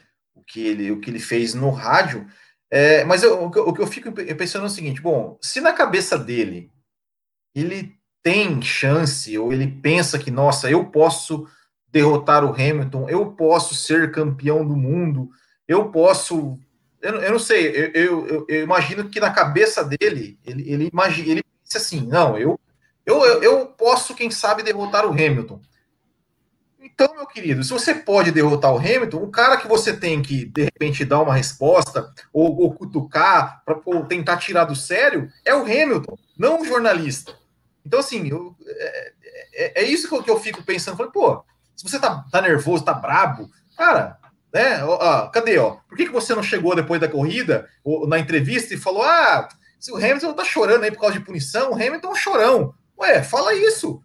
[0.47, 2.27] que ele, o que ele fez no rádio.
[2.71, 5.61] É, mas eu, o, eu, o que eu fico pensando é o seguinte: bom, se
[5.61, 6.71] na cabeça dele
[7.55, 11.49] ele tem chance, ou ele pensa que, nossa, eu posso
[11.97, 15.31] derrotar o Hamilton, eu posso ser campeão do mundo,
[15.67, 16.59] eu posso.
[17.01, 21.31] Eu, eu não sei, eu, eu, eu, imagino que na cabeça dele, ele, ele imagina,
[21.31, 22.61] ele pensa assim: não, eu,
[23.07, 25.59] eu, eu posso, quem sabe, derrotar o Hamilton.
[26.79, 30.45] Então, meu querido, se você pode derrotar o Hamilton, o cara que você tem que,
[30.45, 35.63] de repente, dar uma resposta ou, ou cutucar para tentar tirar do sério é o
[35.63, 37.35] Hamilton, não o jornalista.
[37.85, 39.13] Então, assim, eu, é,
[39.55, 40.97] é, é, isso que eu, que eu fico pensando.
[40.97, 41.43] Falei, pô,
[41.77, 44.19] se você tá, tá nervoso, tá brabo, cara,
[44.53, 44.83] né?
[44.83, 45.77] Ó, cadê, ó?
[45.89, 49.49] Por que, que você não chegou depois da corrida, ou, na entrevista, e falou: ah,
[49.79, 52.75] se o Hamilton tá chorando aí por causa de punição, o Hamilton é um chorão.
[52.99, 54.03] Ué, fala isso.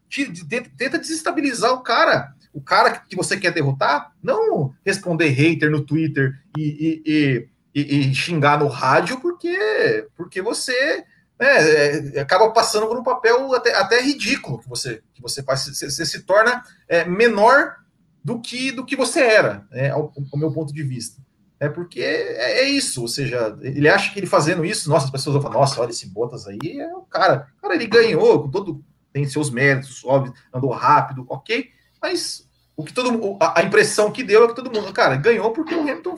[0.78, 2.34] Tenta desestabilizar o cara.
[2.54, 8.14] O cara que você quer derrotar, não responder hater no Twitter e, e, e, e
[8.14, 11.06] xingar no rádio porque, porque você
[11.42, 15.66] né, é, acaba passando por um papel até, até ridículo que você, que você faz.
[15.66, 17.78] Você, você se torna é, menor
[18.24, 21.20] do que do que você era, né, ao, ao meu ponto de vista.
[21.60, 25.12] É porque é, é, isso, ou seja, ele acha que ele fazendo isso, nossa, as
[25.12, 27.48] pessoas vão falar, nossa, olha esse Bottas aí, é o cara.
[27.60, 33.38] Cara, ele ganhou, todo tem seus méritos, óbvio, andou rápido, ok, mas o que todo
[33.40, 36.16] a impressão que deu é que todo mundo, cara, ganhou porque o Hamilton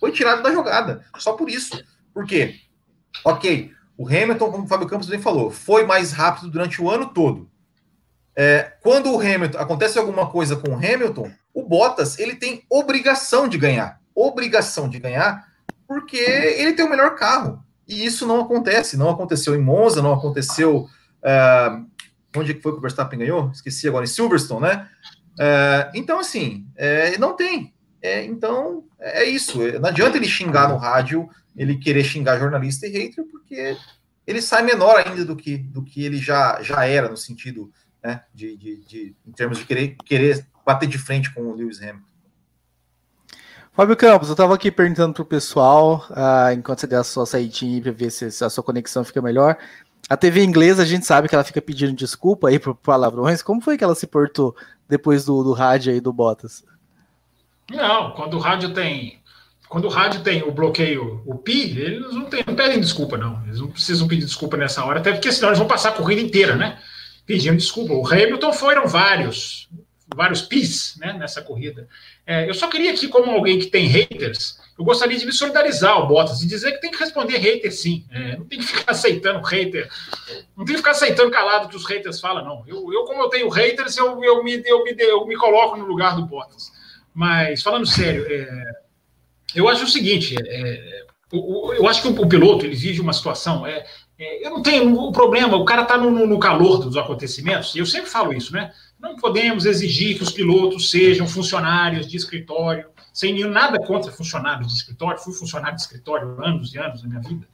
[0.00, 1.82] foi tirado da jogada, só por isso.
[2.12, 2.56] Por quê?
[3.24, 7.06] Ok, o Hamilton, como o Fábio Campos bem falou, foi mais rápido durante o ano
[7.06, 7.48] todo.
[8.36, 13.46] É, quando o Hamilton acontece alguma coisa com o Hamilton, o Bottas ele tem obrigação
[13.46, 15.46] de ganhar obrigação de ganhar,
[15.86, 17.62] porque ele tem o melhor carro.
[17.86, 18.96] E isso não acontece.
[18.96, 20.88] Não aconteceu em Monza, não aconteceu.
[21.22, 21.86] Uh,
[22.36, 23.50] onde foi que o Verstappen ganhou?
[23.50, 24.88] Esqueci agora, em Silverstone, né?
[25.34, 27.73] Uh, então, assim, é, não tem.
[28.04, 29.58] É, então, é isso.
[29.80, 33.78] Não adianta ele xingar no rádio, ele querer xingar jornalista e hater, porque
[34.26, 38.22] ele sai menor ainda do que, do que ele já, já era, no sentido, né,
[38.34, 42.04] de, de, de, em termos de querer, querer bater de frente com o Lewis Hamilton.
[43.72, 47.80] Fábio Campos, eu estava aqui perguntando pro pessoal, uh, enquanto você deu a sua saidinha
[47.80, 49.56] para ver se, a sua conexão fica melhor.
[50.10, 53.40] A TV inglesa, a gente sabe que ela fica pedindo desculpa aí por palavrões.
[53.40, 54.54] Como foi que ela se portou
[54.86, 56.62] depois do, do rádio aí do Bottas?
[57.70, 59.22] Não, quando o rádio tem.
[59.68, 63.42] Quando o rádio tem o bloqueio, o PI, eles não, tem, não pedem desculpa, não.
[63.46, 66.20] Eles não precisam pedir desculpa nessa hora, até porque senão eles vão passar a corrida
[66.20, 66.78] inteira, né?
[67.26, 67.92] Pedindo desculpa.
[67.92, 69.68] O Hamilton foram vários,
[70.14, 71.88] vários PIs né, nessa corrida.
[72.26, 75.92] É, eu só queria aqui, como alguém que tem haters, eu gostaria de me solidarizar
[75.92, 78.04] ao Bottas e dizer que tem que responder hater sim.
[78.10, 79.88] É, não tem que ficar aceitando hater.
[80.56, 82.64] Não tem que ficar aceitando calado que os haters falam, não.
[82.66, 85.84] Eu, eu como eu tenho haters, eu, eu, me, eu, me, eu me coloco no
[85.84, 86.72] lugar do Bottas.
[87.14, 88.64] Mas, falando sério, é,
[89.54, 93.12] eu acho o seguinte: é, eu, eu acho que o, o, piloto ele vive uma
[93.12, 93.64] situação.
[93.64, 93.86] É,
[94.18, 97.74] é eu não tenho o um problema, o cara está no, no, calor dos acontecimentos,
[97.74, 98.72] e eu sempre falo isso, né?
[98.98, 104.68] Não podemos exigir que os pilotos sejam funcionários de escritório, sem nenhum nada contra funcionários
[104.68, 105.20] de escritório.
[105.20, 107.46] Fui funcionário de escritório anos e anos da minha vida.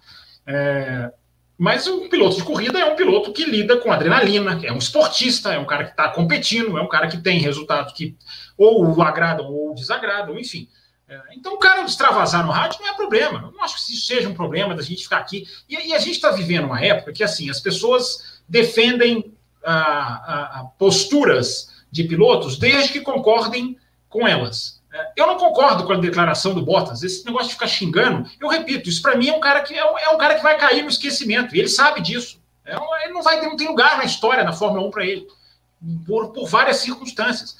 [0.47, 1.13] É,
[1.61, 5.53] mas o piloto de corrida é um piloto que lida com adrenalina, é um esportista,
[5.53, 8.17] é um cara que está competindo, é um cara que tem resultados que
[8.57, 10.71] ou o agradam ou desagradam, enfim.
[11.07, 13.43] É, então, o cara extravasar no rádio não é problema.
[13.43, 15.47] Eu não acho que isso seja um problema da gente ficar aqui.
[15.69, 20.65] E, e a gente está vivendo uma época que, assim, as pessoas defendem a, a,
[20.79, 23.77] posturas de pilotos desde que concordem
[24.09, 24.80] com elas.
[25.17, 27.03] Eu não concordo com a declaração do Bottas.
[27.03, 29.85] Esse negócio de ficar xingando, eu repito, isso para mim é um cara que é
[29.85, 31.55] um, é um, cara que vai cair no esquecimento.
[31.55, 32.41] E ele sabe disso.
[32.65, 35.27] É um, ele não vai, não tem lugar na história da Fórmula 1 para ele,
[36.07, 37.57] por, por várias circunstâncias.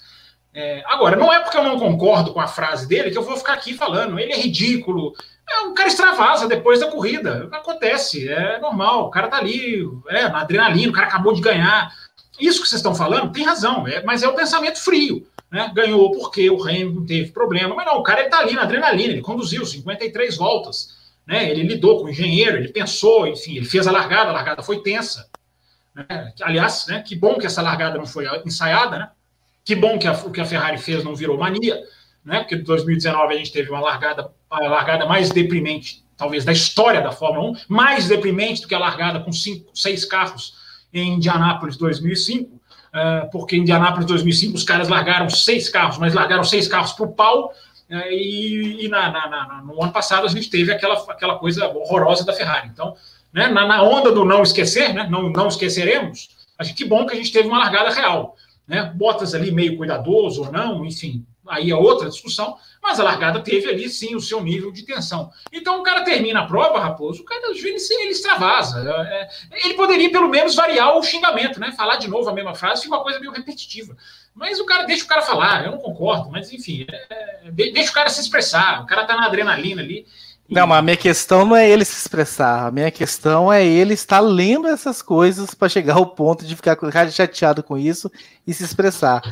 [0.53, 3.37] É, agora, não é porque eu não concordo com a frase dele que eu vou
[3.37, 4.19] ficar aqui falando.
[4.19, 5.15] Ele é ridículo.
[5.49, 7.49] É, o cara extravasa depois da corrida.
[7.53, 9.07] Acontece, é normal.
[9.07, 11.93] O cara tá ali, é, na adrenalina, o cara acabou de ganhar.
[12.39, 15.27] Isso que vocês estão falando tem razão, é, mas é o pensamento frio.
[15.51, 15.71] Né?
[15.75, 17.75] Ganhou porque o Hamilton teve problema.
[17.75, 20.97] Mas não, o cara está ali na adrenalina, ele conduziu 53 voltas.
[21.27, 21.51] Né?
[21.51, 24.83] Ele lidou com o engenheiro, ele pensou, enfim, ele fez a largada, a largada foi
[24.83, 25.29] tensa.
[25.95, 26.33] Né?
[26.43, 29.11] Aliás, né, que bom que essa largada não foi ensaiada, né?
[29.65, 31.81] Que bom que o que a Ferrari fez não virou mania,
[32.25, 32.41] né?
[32.41, 37.01] Porque em 2019 a gente teve uma largada, a largada mais deprimente, talvez, da história
[37.01, 40.55] da Fórmula 1, mais deprimente do que a largada com cinco, seis carros
[40.93, 42.60] em Indianápolis 2005, uh, eh,
[43.31, 47.13] porque em Indianápolis 2005 os caras largaram seis carros, mas largaram seis carros para o
[47.13, 47.53] pau.
[47.89, 51.67] Uh, e, e na, na, na, no ano passado a gente teve aquela, aquela coisa
[51.69, 52.69] horrorosa da Ferrari.
[52.73, 52.95] Então,
[53.33, 57.17] né, na, onda do não esquecer, né, não, não esqueceremos, acho que bom que a
[57.17, 58.37] gente teve uma largada real
[58.71, 58.85] né?
[58.95, 61.27] Bottas ali meio cuidadoso ou não, enfim.
[61.51, 65.31] Aí é outra discussão, mas a largada teve ali sim o seu nível de tensão.
[65.53, 68.89] Então o cara termina a prova, Raposo, o cara ele, ele extravasa.
[68.89, 69.29] É, é,
[69.65, 71.73] ele poderia pelo menos variar o xingamento, né?
[71.73, 73.97] Falar de novo a mesma frase fica uma coisa meio repetitiva.
[74.35, 77.91] Mas o cara deixa o cara falar, eu não concordo, mas enfim, é, é deixa
[77.91, 80.07] o cara se expressar, o cara tá na adrenalina ali.
[80.51, 82.67] Não, mas a minha questão não é ele se expressar.
[82.67, 86.77] A minha questão é ele estar lendo essas coisas para chegar ao ponto de ficar
[87.13, 88.11] chateado com isso
[88.45, 89.23] e se expressar.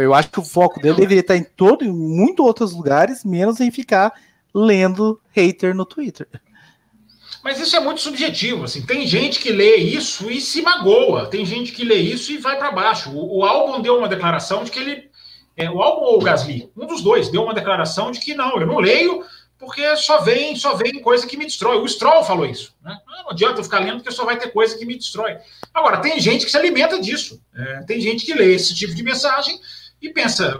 [0.00, 3.60] Eu acho que o foco dele deveria estar em todo, em muito outros lugares, menos
[3.60, 4.12] em ficar
[4.54, 6.28] lendo hater no Twitter.
[7.42, 8.64] Mas isso é muito subjetivo.
[8.64, 11.26] Assim, tem gente que lê isso e se magoa.
[11.26, 13.10] Tem gente que lê isso e vai para baixo.
[13.10, 15.10] O, o deu uma declaração de que ele.
[15.56, 18.60] É, o Albon ou o Gasly, um dos dois, deu uma declaração de que não,
[18.60, 19.24] eu não leio
[19.58, 21.78] porque só vem, só vem coisa que me destrói.
[21.78, 22.74] O Stroll falou isso.
[22.82, 22.96] Né?
[23.26, 25.36] Não adianta eu ficar lendo, porque só vai ter coisa que me destrói.
[25.74, 27.42] Agora, tem gente que se alimenta disso.
[27.54, 29.58] É, tem gente que lê esse tipo de mensagem
[30.00, 30.56] e pensa.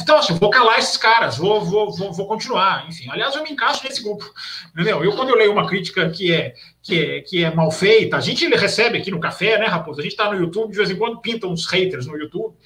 [0.00, 2.88] Então, assim, vou calar esses caras, vou, vou, vou, vou, continuar.
[2.88, 4.28] Enfim, aliás, eu me encaixo nesse grupo.
[4.72, 5.04] Entendeu?
[5.04, 8.20] Eu, quando eu leio uma crítica que é, que é, que é mal feita, a
[8.20, 10.00] gente recebe aqui no café, né, Raposo?
[10.00, 12.56] A gente está no YouTube, de vez em quando pintam uns haters no YouTube.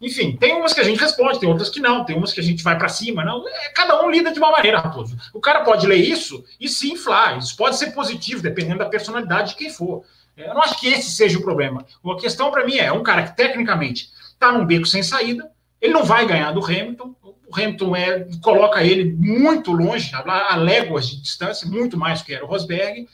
[0.00, 2.42] Enfim, tem umas que a gente responde, tem outras que não, tem umas que a
[2.42, 3.46] gente vai para cima, não.
[3.46, 5.16] É, cada um lida de uma maneira, Raposo.
[5.34, 7.38] O cara pode ler isso e se inflar.
[7.38, 10.02] Isso pode ser positivo, dependendo da personalidade de quem for.
[10.36, 11.84] É, eu não acho que esse seja o problema.
[12.04, 15.92] A questão para mim é um cara que tecnicamente está num beco sem saída, ele
[15.92, 17.14] não vai ganhar do Hamilton.
[17.22, 22.44] O Hamilton é, coloca ele muito longe, a, léguas de distância, muito mais que era
[22.44, 23.08] o Rosberg.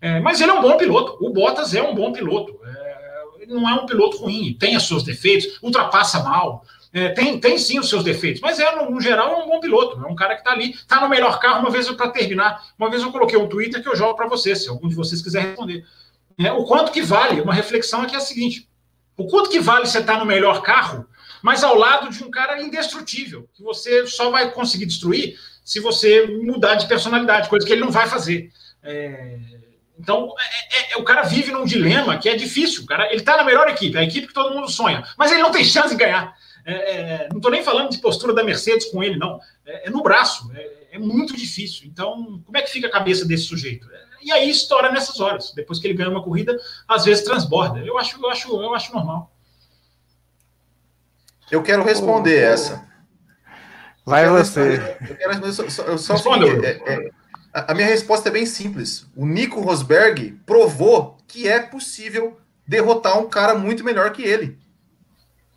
[0.00, 1.18] É, mas ele é um bom piloto.
[1.20, 2.58] O Bottas é um bom piloto.
[2.64, 2.89] É,
[3.50, 7.78] não é um piloto ruim, tem os seus defeitos, ultrapassa mal, é, tem, tem sim
[7.78, 10.34] os seus defeitos, mas é, no, no geral, é um bom piloto, é um cara
[10.34, 11.60] que está ali, está no melhor carro.
[11.60, 14.62] Uma vez, para terminar, uma vez eu coloquei um Twitter que eu jogo para vocês,
[14.62, 15.84] se algum de vocês quiser responder.
[16.38, 18.68] É, o quanto que vale, uma reflexão aqui é a seguinte:
[19.16, 21.06] o quanto que vale você estar tá no melhor carro,
[21.42, 26.26] mas ao lado de um cara indestrutível, que você só vai conseguir destruir se você
[26.26, 28.50] mudar de personalidade, coisa que ele não vai fazer.
[28.82, 29.59] É,
[30.00, 32.84] então, é, é, é, o cara vive num dilema que é difícil.
[32.84, 35.42] O cara, ele está na melhor equipe, a equipe que todo mundo sonha, mas ele
[35.42, 36.34] não tem chance de ganhar.
[36.64, 39.38] É, é não estou nem falando de postura da Mercedes com ele, não.
[39.66, 40.50] É, é no braço,
[40.90, 41.86] é, muito difícil.
[41.86, 43.86] Então, como é que fica a cabeça desse sujeito?
[44.22, 45.52] e aí estoura nessas horas.
[45.54, 46.54] Depois que ele ganha uma corrida,
[46.86, 47.80] às vezes transborda.
[47.80, 49.32] Eu acho, eu acho, eu acho normal.
[51.50, 52.86] Eu quero responder oh, essa.
[54.04, 54.96] Vai eu você.
[55.08, 56.46] eu quero responder só, só, só Responda,
[57.52, 59.06] a minha resposta é bem simples.
[59.16, 64.58] O Nico Rosberg provou que é possível derrotar um cara muito melhor que ele.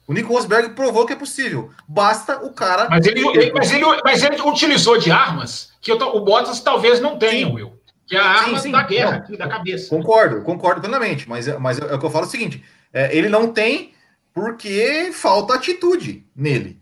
[0.08, 1.72] O Nico Rosberg provou que é possível.
[1.88, 2.90] Basta o cara.
[2.90, 7.00] Mas ele, ele mas ele, mas ele utilizou de armas que eu, o Bottas talvez
[7.00, 7.54] não tenha, sim.
[7.54, 7.80] Will.
[8.06, 8.72] Que é a arma sim, sim.
[8.72, 9.90] da guerra, não, da cabeça.
[9.90, 11.28] Concordo, concordo plenamente.
[11.30, 13.94] Mas, mas é o que eu falo é o seguinte: é, ele não tem
[14.34, 16.82] porque falta atitude nele.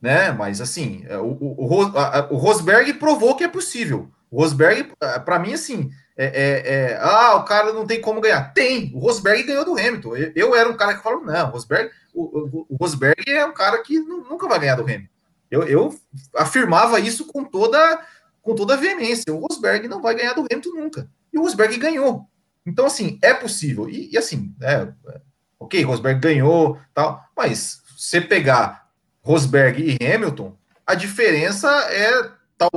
[0.00, 0.32] Né?
[0.32, 4.10] Mas assim, é, o, o, o, a, o Rosberg provou que é possível.
[4.30, 8.20] O Rosberg, eh, para mim, assim, é, é, é, ah, o cara não tem como
[8.20, 8.52] ganhar.
[8.52, 10.16] Tem, o Rosberg ganhou do Hamilton.
[10.16, 13.82] Eu, eu era um cara que falou, não, Rosberg, o, o, Rosberg é um cara
[13.82, 15.08] que nunca vai ganhar do Hamilton.
[15.50, 16.00] Eu, eu
[16.34, 18.00] afirmava isso com toda,
[18.42, 19.32] com toda veemência.
[19.32, 21.10] O Rosberg não vai ganhar do Hamilton nunca.
[21.32, 22.26] E o Rosberg ganhou.
[22.64, 23.88] Então, assim, é possível.
[23.88, 24.88] E, e assim, é,
[25.60, 28.88] ok, Rosberg ganhou, tal, mas você pegar
[29.22, 32.70] Rosberg e Hamilton, a diferença é tal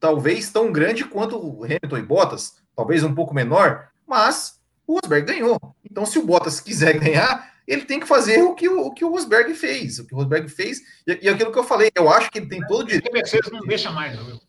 [0.00, 5.26] talvez tão grande quanto o Hamilton e Bottas, talvez um pouco menor, mas o Rosberg
[5.26, 5.60] ganhou.
[5.88, 9.04] Então, se o Bottas quiser ganhar, ele tem que fazer o que o, o que
[9.04, 9.98] o Rosberg fez.
[9.98, 12.48] O que o Rosberg fez, e, e aquilo que eu falei, eu acho que ele
[12.48, 13.12] tem todo o direito.
[13.12, 14.40] Mercedes não deixa mais, não,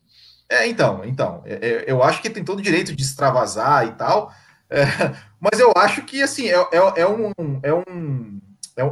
[0.48, 3.86] É, então, então, é, é, eu acho que ele tem todo o direito de extravasar
[3.86, 4.32] e tal,
[4.70, 4.84] é,
[5.38, 8.40] mas eu acho que, assim, é, é, é um, é um,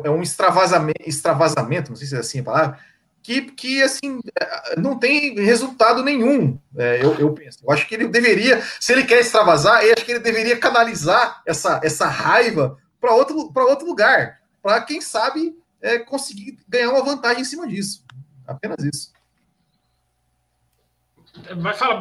[0.04, 2.78] é um extravasamento, extravasamento, não sei se é assim a palavra,
[3.22, 4.20] que, que assim,
[4.76, 7.58] não tem resultado nenhum, é, eu, eu, penso.
[7.62, 11.42] Eu acho que ele deveria, se ele quer extravasar, eu acho que ele deveria canalizar
[11.46, 17.42] essa, essa raiva para outro, outro lugar, para quem sabe é, conseguir ganhar uma vantagem
[17.42, 18.04] em cima disso.
[18.46, 19.12] Apenas isso.
[21.56, 21.98] Vai falar,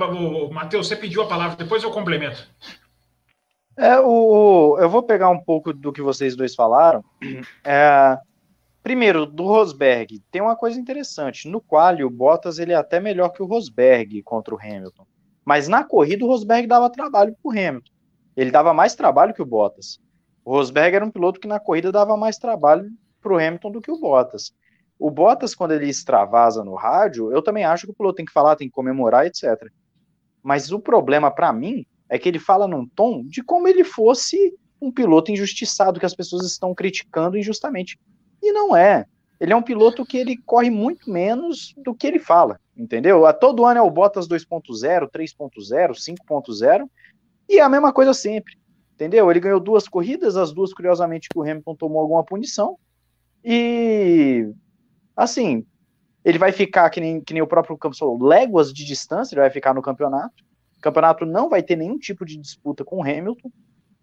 [0.52, 2.48] Matheus, você pediu a palavra, depois eu complemento.
[3.78, 7.04] É, o, eu vou pegar um pouco do que vocês dois falaram.
[7.64, 8.18] É,
[8.82, 11.48] Primeiro, do Rosberg, tem uma coisa interessante.
[11.48, 15.06] No quali, o Bottas ele é até melhor que o Rosberg contra o Hamilton.
[15.44, 17.92] Mas na corrida, o Rosberg dava trabalho para o Hamilton.
[18.36, 20.00] Ele dava mais trabalho que o Bottas.
[20.46, 22.90] O Rosberg era um piloto que na corrida dava mais trabalho
[23.22, 24.54] para o Hamilton do que o Bottas.
[24.98, 28.32] O Bottas, quando ele extravasa no rádio, eu também acho que o piloto tem que
[28.34, 29.70] falar, tem que comemorar, etc.
[30.42, 34.54] Mas o problema para mim é que ele fala num tom de como ele fosse
[34.82, 38.00] um piloto injustiçado que as pessoas estão criticando injustamente.
[38.42, 39.06] E não é.
[39.40, 43.26] Ele é um piloto que ele corre muito menos do que ele fala, entendeu?
[43.26, 46.90] A todo ano é o Bottas 2.0, 3.0, 5.0,
[47.48, 48.58] e é a mesma coisa sempre,
[48.94, 49.32] entendeu?
[49.32, 52.78] Ele ganhou duas corridas, as duas, curiosamente, que o Hamilton tomou alguma punição,
[53.44, 54.52] e,
[55.16, 55.66] assim,
[56.26, 59.42] ele vai ficar, que nem, que nem o próprio campo falou, léguas de distância, ele
[59.42, 60.44] vai ficar no campeonato,
[60.78, 63.50] o campeonato não vai ter nenhum tipo de disputa com o Hamilton,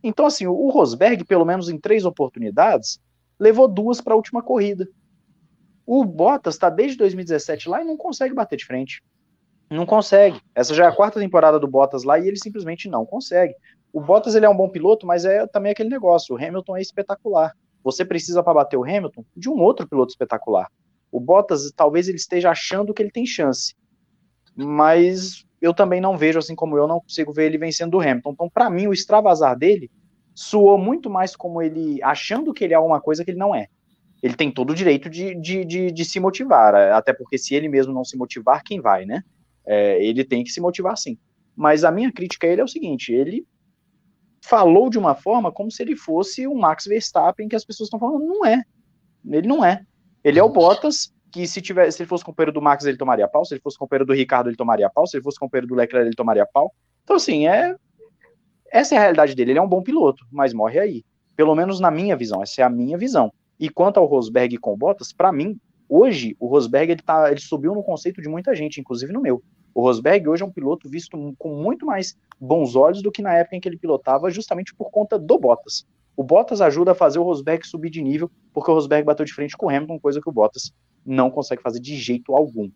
[0.03, 3.01] então, assim, o Rosberg, pelo menos em três oportunidades,
[3.39, 4.89] levou duas para a última corrida.
[5.87, 9.03] O Bottas está desde 2017 lá e não consegue bater de frente.
[9.71, 10.41] Não consegue.
[10.55, 13.55] Essa já é a quarta temporada do Bottas lá e ele simplesmente não consegue.
[13.93, 16.35] O Bottas ele é um bom piloto, mas é também aquele negócio.
[16.35, 17.53] O Hamilton é espetacular.
[17.83, 20.71] Você precisa para bater o Hamilton de um outro piloto espetacular.
[21.11, 23.75] O Bottas talvez ele esteja achando que ele tem chance,
[24.57, 28.33] mas eu também não vejo assim como eu não consigo ver ele vencendo o Hamilton.
[28.33, 29.91] Então, para mim, o extravasar dele
[30.37, 33.67] soou muito mais como ele achando que ele é alguma coisa que ele não é
[34.23, 37.69] ele tem todo o direito de, de, de, de, se motivar, até porque se ele
[37.69, 39.23] mesmo não se motivar, quem vai, né?
[39.67, 41.19] É, ele tem que se motivar sim.
[41.55, 43.47] Mas a minha crítica a ele é o seguinte: ele
[44.43, 48.01] falou de uma forma como se ele fosse o Max Verstappen que as pessoas estão
[48.01, 48.25] falando.
[48.25, 48.63] Não é.
[49.29, 49.83] Ele não é.
[50.23, 53.29] Ele é o Bottas, que se, tiver, se ele fosse companheiro do Max, ele tomaria
[53.29, 53.45] pau.
[53.45, 55.07] Se ele fosse companheiro do Ricardo, ele tomaria pau.
[55.07, 56.73] Se ele fosse companheiro do Leclerc, ele tomaria pau.
[57.03, 57.75] Então, assim, é.
[58.73, 59.53] Essa é a realidade dele.
[59.53, 61.05] Ele é um bom piloto, mas morre aí.
[61.35, 62.43] Pelo menos na minha visão.
[62.43, 63.33] Essa é a minha visão.
[63.59, 67.75] E quanto ao Rosberg com Bottas, para mim, hoje o Rosberg ele, tá, ele subiu
[67.75, 69.43] no conceito de muita gente, inclusive no meu.
[69.75, 73.35] O Rosberg hoje é um piloto visto com muito mais bons olhos do que na
[73.35, 75.87] época em que ele pilotava, justamente por conta do Bottas.
[76.17, 79.35] O Bottas ajuda a fazer o Rosberg subir de nível, porque o Rosberg bateu de
[79.35, 80.73] frente com o Hamilton, coisa que o Bottas
[81.05, 82.71] não consegue fazer de jeito algum.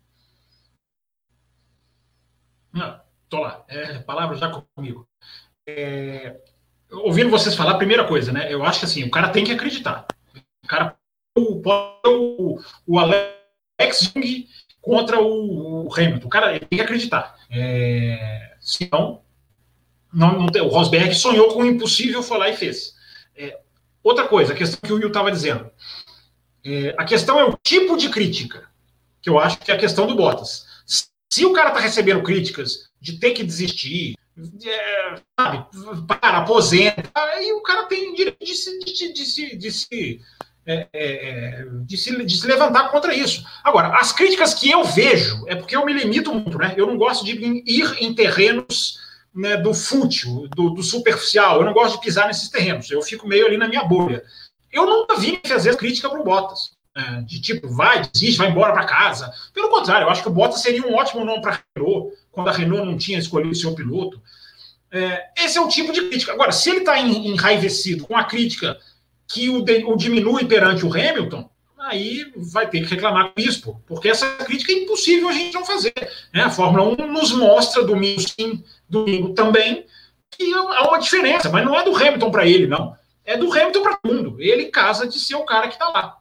[2.71, 3.65] Não, tô lá.
[3.67, 5.07] É, palavra já comigo.
[5.77, 6.37] É,
[6.91, 8.53] ouvindo vocês falar, primeira coisa, né?
[8.53, 10.05] Eu acho que assim, o cara tem que acreditar
[10.71, 10.95] cara
[11.37, 11.61] o,
[12.07, 14.47] o, o Alex Jung
[14.81, 16.27] contra o, o, Hamilton.
[16.27, 17.35] O cara tem que acreditar.
[17.49, 18.55] É,
[20.13, 22.95] não, não tem, o Rosberg sonhou com o impossível, foi lá e fez.
[23.35, 23.59] É,
[24.01, 25.69] outra coisa, a questão que o Will estava dizendo.
[26.63, 28.69] É, a questão é o tipo de crítica,
[29.21, 30.65] que eu acho que é a questão do Bottas.
[31.29, 34.15] Se o cara está recebendo críticas de ter que desistir,
[34.65, 35.65] é, sabe,
[36.07, 40.21] para, aposenta, aí o cara tem direito de se, de, de, de, de se
[40.65, 43.43] é, é, é, de, se, de, se, levantar contra isso.
[43.63, 46.75] Agora, as críticas que eu vejo, é porque eu me limito muito, né?
[46.77, 48.99] Eu não gosto de ir em terrenos
[49.33, 53.27] né, do fútil, do, do, superficial, eu não gosto de pisar nesses terrenos, eu fico
[53.27, 54.23] meio ali na minha bolha.
[54.71, 58.73] Eu nunca vi fazer crítica para o Bottas, né, de tipo, vai, desiste, vai embora
[58.73, 59.31] para casa.
[59.53, 62.51] Pelo contrário, eu acho que o Bottas seria um ótimo nome para Renault, quando a
[62.51, 64.21] Renault não tinha escolhido o seu piloto.
[64.91, 66.33] É, esse é o tipo de crítica.
[66.33, 68.77] Agora, se ele está enraivecido com a crítica
[69.27, 73.43] que o, de, o diminui perante o Hamilton, aí vai ter que reclamar com o
[73.43, 75.93] Bispo, porque essa crítica é impossível a gente não fazer.
[76.33, 76.43] Né?
[76.43, 79.85] A Fórmula 1 nos mostra, domingo sim, domingo também,
[80.29, 82.95] que há uma diferença, mas não é do Hamilton para ele, não.
[83.23, 84.35] É do Hamilton para o mundo.
[84.39, 86.17] Ele casa de ser o cara que está lá.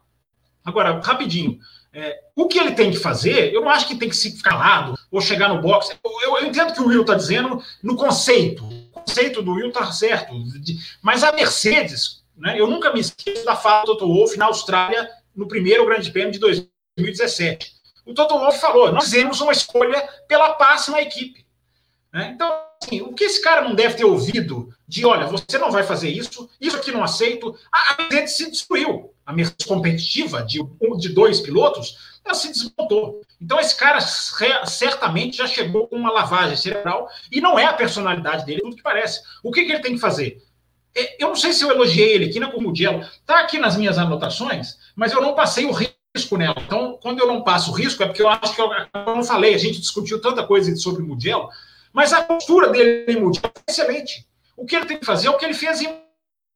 [0.64, 1.58] Agora, rapidinho.
[1.92, 4.50] É, o que ele tem que fazer, eu não acho que tem que se ficar
[4.50, 5.96] calado ou chegar no box.
[6.04, 8.64] Eu, eu entendo que o Will está dizendo no conceito.
[8.64, 10.32] O conceito do Will está certo.
[11.02, 12.58] Mas a Mercedes, né?
[12.58, 16.32] Eu nunca me esqueço da fala do Toto Wolff na Austrália, no primeiro Grande Prêmio
[16.32, 17.72] de 2017.
[18.06, 21.44] O Toto Wolff falou: nós fizemos uma escolha pela paz na equipe.
[22.12, 22.32] Né?
[22.34, 22.50] Então,
[22.82, 26.08] assim, o que esse cara não deve ter ouvido de: olha, você não vai fazer
[26.08, 27.54] isso, isso aqui não aceito.
[27.70, 29.12] A Mercedes se destruiu.
[29.24, 30.60] A Mercedes competitiva de,
[30.98, 33.20] de dois pilotos, ela se desmontou.
[33.40, 38.44] Então, esse cara certamente já chegou com uma lavagem cerebral e não é a personalidade
[38.44, 39.20] dele, tudo que parece.
[39.42, 40.42] O que, que ele tem que fazer?
[40.94, 43.96] É, eu não sei se eu elogiei ele aqui na Comudielo, está aqui nas minhas
[43.96, 46.56] anotações, mas eu não passei o risco nela.
[46.66, 49.22] Então, quando eu não passo o risco, é porque eu acho que eu, eu não
[49.22, 51.48] falei, a gente discutiu tanta coisa sobre o Mugello,
[51.92, 54.26] mas a postura dele em Mugello é excelente.
[54.56, 56.02] O que ele tem que fazer é o que ele fez em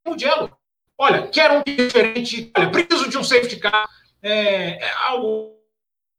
[0.06, 0.56] Mugello.
[0.96, 3.88] Olha, quero um diferente, olha, preciso de um safety car,
[4.22, 5.54] é, é, o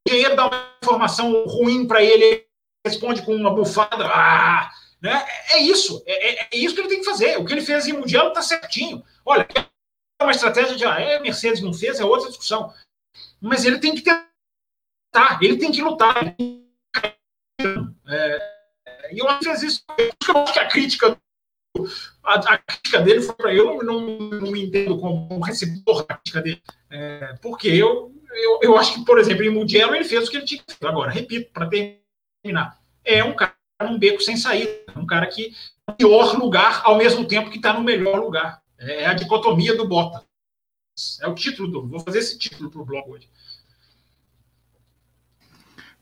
[0.08, 2.46] engenheiro dá uma informação ruim para ele,
[2.86, 4.70] responde com uma bufada, ah,
[5.02, 5.26] né?
[5.52, 7.38] É isso, é, é, é, isso que ele tem que fazer.
[7.38, 9.04] O que ele fez em Mundial está certinho.
[9.26, 9.48] Olha,
[10.20, 12.74] é uma estratégia de ah, é, Mercedes não fez, é outra discussão.
[13.40, 16.36] Mas ele tem que tentar, ele tem que lutar.
[18.08, 18.55] É,
[19.12, 19.84] e eu fez isso.
[20.28, 21.18] Eu acho que a crítica,
[22.24, 26.62] a, a crítica dele foi para eu não, não, entendo como receptor da crítica dele.
[26.90, 30.38] É, porque eu, eu, eu acho que, por exemplo, em Mundial ele fez o que
[30.38, 30.88] ele tinha fazer.
[30.88, 35.54] Agora, repito, para terminar, é um cara num beco sem saída, um cara que
[35.88, 38.62] no pior lugar ao mesmo tempo que está no melhor lugar.
[38.78, 40.24] É a dicotomia do Bottas.
[41.22, 41.88] É o título do.
[41.88, 43.30] Vou fazer esse título para o blog hoje.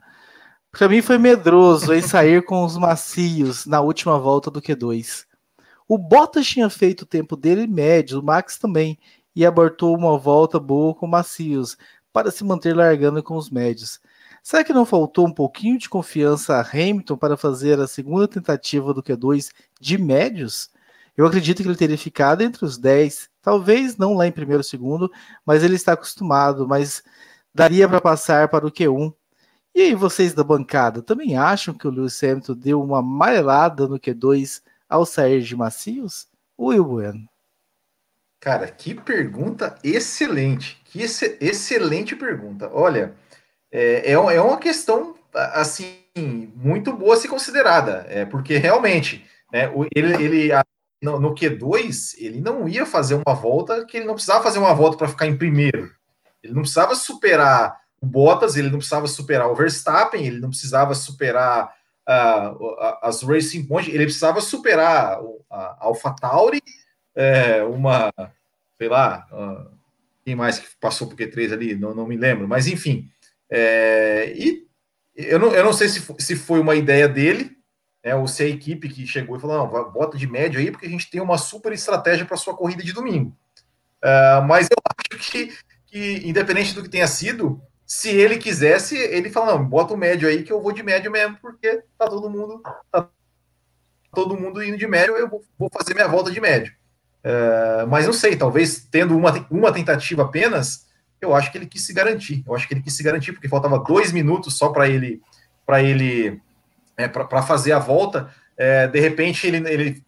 [0.72, 5.26] Para mim foi medroso em sair com os macios na última volta do Q2.
[5.94, 8.98] O Bottas tinha feito o tempo dele médio, o Max também,
[9.36, 11.78] e abortou uma volta boa com macios,
[12.12, 14.00] para se manter largando com os médios.
[14.42, 18.92] Será que não faltou um pouquinho de confiança a Hamilton para fazer a segunda tentativa
[18.92, 20.72] do Q2 de médios?
[21.16, 24.64] Eu acredito que ele teria ficado entre os 10, talvez não lá em primeiro ou
[24.64, 25.12] segundo,
[25.46, 27.04] mas ele está acostumado, mas
[27.54, 29.14] daria para passar para o Q1.
[29.76, 34.00] E aí, vocês da bancada, também acham que o Lewis Hamilton deu uma amarelada no
[34.00, 36.28] Q2 ao sair de macios?
[36.58, 37.28] Will Bueno.
[38.40, 40.82] Cara, que pergunta excelente.
[40.86, 42.70] Que ex excelente pergunta.
[42.74, 43.14] Olha,
[43.72, 46.04] é, é, é uma questão, assim,
[46.56, 48.06] muito boa a ser considerada.
[48.10, 50.52] É, porque realmente, né, ele, ele
[51.02, 54.74] no, no Q2, ele não ia fazer uma volta que ele não precisava fazer uma
[54.74, 55.92] volta para ficar em primeiro.
[56.44, 60.94] Ele não precisava superar o Bottas, ele não precisava superar o Verstappen, ele não precisava
[60.94, 61.74] superar
[62.06, 66.62] as Racing Point, ele precisava superar a AlphaTauri,
[67.16, 68.12] é, uma,
[68.78, 69.28] sei lá,
[70.26, 73.10] quem mais que passou por Q3 ali, não, não me lembro, mas enfim.
[73.50, 74.66] É, e
[75.16, 77.56] eu não, eu não sei se, se foi uma ideia dele,
[78.04, 80.88] né, ou se a equipe que chegou e falou: não, bota de médio aí, porque
[80.88, 83.36] a gente tem uma super estratégia para sua corrida de domingo.
[84.04, 85.54] Uh, mas eu acho que,
[85.86, 90.28] que, independente do que tenha sido, se ele quisesse, ele fala, não, bota o médio
[90.28, 92.62] aí que eu vou de médio mesmo, porque tá todo mundo
[92.92, 93.10] tá
[94.14, 95.28] todo mundo indo de médio, eu
[95.58, 96.74] vou fazer minha volta de médio.
[97.24, 100.88] É, mas não sei, talvez tendo uma, uma tentativa apenas,
[101.20, 102.44] eu acho que ele quis se garantir.
[102.46, 105.22] Eu acho que ele quis se garantir, porque faltava dois minutos só para ele
[105.66, 106.42] para ele
[106.98, 108.30] é, para fazer a volta.
[108.58, 110.04] É, de repente ele, ele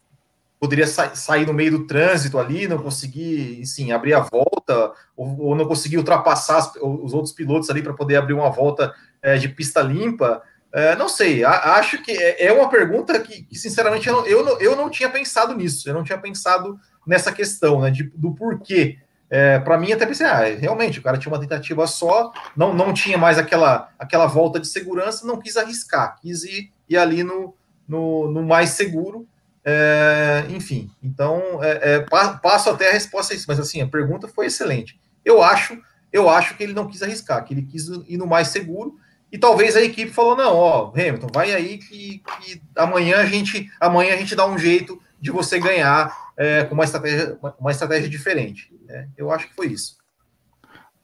[0.65, 5.39] poderia sa sair no meio do trânsito ali, não conseguir, sim, abrir a volta, ou,
[5.39, 8.91] ou não conseguir ultrapassar as, os outros pilotos ali para poder abrir uma volta
[9.21, 10.41] é, de pista limpa.
[10.73, 14.25] É, não sei, a, acho que é, é uma pergunta que, que sinceramente, eu não,
[14.25, 18.03] eu, não, eu não tinha pensado nisso, eu não tinha pensado nessa questão, né, de,
[18.15, 18.97] do porquê.
[19.29, 22.91] É, para mim, até pensei, ah, realmente, o cara tinha uma tentativa só, não, não
[22.91, 27.53] tinha mais aquela, aquela volta de segurança, não quis arriscar, quis ir, ir ali no,
[27.87, 29.27] no, no mais seguro,
[29.67, 34.27] é, enfim, então é, é, passo até a resposta a isso, mas assim, a pergunta
[34.27, 34.99] foi excelente.
[35.23, 35.75] Eu acho,
[36.13, 38.95] eu acho que ele não quis arriscar, que ele quis ir no mais seguro,
[39.31, 43.67] e talvez a equipe falou: não, ó, Hamilton, vai aí que, que amanhã a gente
[43.81, 48.07] amanhã a gente dá um jeito de você ganhar é, com uma estratégia, uma estratégia
[48.07, 48.71] diferente.
[48.85, 49.09] Né?
[49.17, 49.97] Eu acho que foi isso.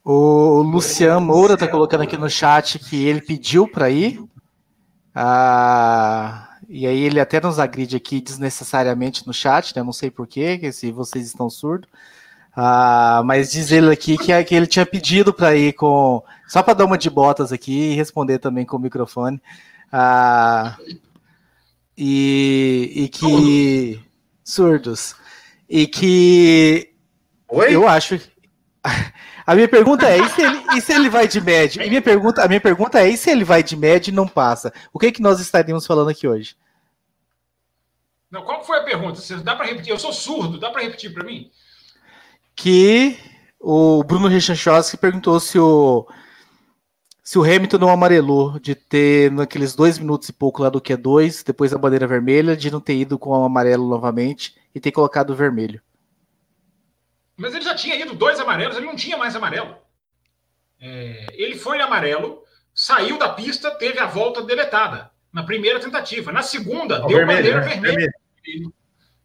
[0.04, 4.24] O Luciano Moura está colocando aqui no chat que ele pediu para ir.
[5.14, 9.84] Ah, e aí ele até nos agride aqui desnecessariamente no chat, né?
[9.84, 11.90] Não sei porquê, se vocês estão surdos.
[12.56, 16.24] Ah, mas diz ele aqui que, que ele tinha pedido para ir com.
[16.48, 19.42] Só para dar uma de botas aqui e responder também com o microfone.
[19.92, 20.78] Ah,
[21.98, 24.00] e, e que.
[24.42, 25.14] Surdos.
[25.70, 26.94] E que.
[27.50, 27.76] Oi?
[27.76, 28.18] Eu acho.
[29.52, 31.84] A minha pergunta é: e se, ele, e se ele vai de médio?
[31.84, 34.26] E minha pergunta, a minha pergunta é: e se ele vai de médio e não
[34.26, 34.72] passa?
[34.94, 36.56] O que, é que nós estaríamos falando aqui hoje?
[38.32, 39.20] Não, qual foi a pergunta?
[39.44, 39.90] Dá para repetir?
[39.90, 41.52] Eu sou surdo, dá para repetir para mim?
[42.56, 43.20] Que
[43.60, 46.08] o Bruno Rechanchowski perguntou se o
[47.22, 51.44] se o Hamilton não amarelou de ter naqueles dois minutos e pouco lá do Q2,
[51.46, 55.32] depois da bandeira vermelha, de não ter ido com o amarelo novamente e ter colocado
[55.32, 55.82] o vermelho.
[57.42, 59.76] Mas ele já tinha ido dois amarelos, ele não tinha mais amarelo.
[60.80, 66.32] É, ele foi amarelo, saiu da pista, teve a volta deletada na primeira tentativa.
[66.32, 67.68] Na segunda, deu vermelho, bandeira né?
[67.68, 68.14] vermelha.
[68.46, 68.70] Ele,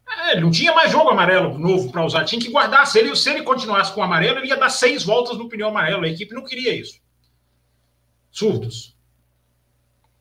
[0.09, 2.87] é, ele não tinha mais jogo amarelo novo para usar, tinha que guardar.
[2.87, 5.69] Se ele, se ele continuasse com o amarelo, ele ia dar seis voltas no pneu
[5.69, 6.05] amarelo.
[6.05, 6.99] A equipe não queria isso.
[8.31, 8.97] Surdos.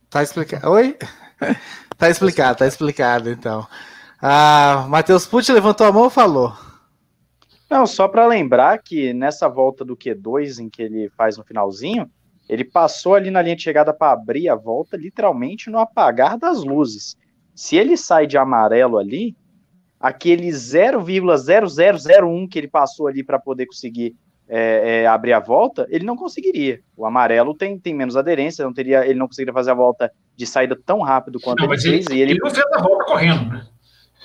[0.10, 0.70] Tá explicado.
[0.70, 0.98] Oi?
[1.98, 3.66] tá explicado, tá explicado, então.
[4.22, 6.65] Ah, Matheus Pucci levantou a mão e falou.
[7.70, 12.10] Não, só para lembrar que nessa volta do Q2 em que ele faz no finalzinho,
[12.48, 16.64] ele passou ali na linha de chegada para abrir a volta, literalmente no apagar das
[16.64, 17.18] luzes.
[17.56, 19.36] Se ele sai de amarelo ali,
[20.00, 24.16] aquele 0,0001 que ele passou ali para poder conseguir
[24.48, 26.82] é, é, abrir a volta, ele não conseguiria.
[26.96, 30.46] O amarelo tem, tem menos aderência, não teria, ele não conseguiria fazer a volta de
[30.46, 32.06] saída tão rápido quanto não, ele fez.
[32.06, 32.32] Ele, e ele...
[32.34, 33.66] ele não fez a volta correndo, né?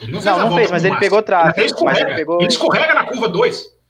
[0.01, 1.61] Ele não, não, não fez, mas ele pegou tráfego.
[1.61, 2.41] Ele, mas ele, pegou...
[2.41, 3.81] ele escorrega na curva 2.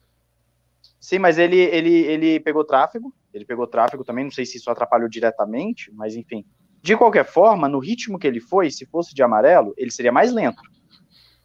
[1.01, 4.71] Sim, mas ele, ele, ele pegou tráfego, ele pegou tráfego também, não sei se isso
[4.71, 6.45] atrapalhou diretamente, mas enfim.
[6.83, 10.33] De qualquer forma, no ritmo que ele foi, se fosse de amarelo, ele seria mais
[10.33, 10.63] lento.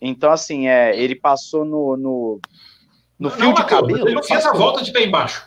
[0.02, 2.40] Então, assim, é, ele passou no, no,
[3.18, 4.08] no fio de cabelo.
[4.08, 5.46] Ele não fez a volta de pé embaixo.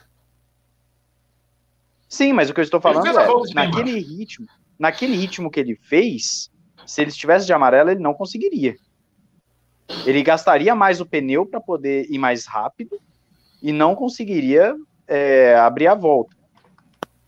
[2.08, 4.46] Sim, mas o que eu estou falando é, naquele ritmo,
[4.78, 6.50] naquele ritmo que ele fez,
[6.86, 8.76] se ele estivesse de amarelo, ele não conseguiria.
[10.04, 12.98] Ele gastaria mais o pneu para poder ir mais rápido
[13.62, 14.76] e não conseguiria
[15.06, 16.36] é, abrir a volta.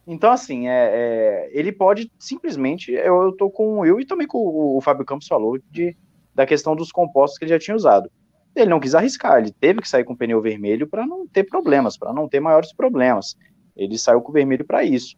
[0.06, 2.92] Então, assim, é, é, ele pode simplesmente.
[2.92, 5.96] Eu, eu tô com o e também com o, o Fábio Campos falou de,
[6.34, 8.10] da questão dos compostos que ele já tinha usado.
[8.54, 11.44] Ele não quis arriscar, ele teve que sair com o pneu vermelho para não ter
[11.44, 13.36] problemas, para não ter maiores problemas.
[13.76, 15.16] Ele saiu com o vermelho para isso.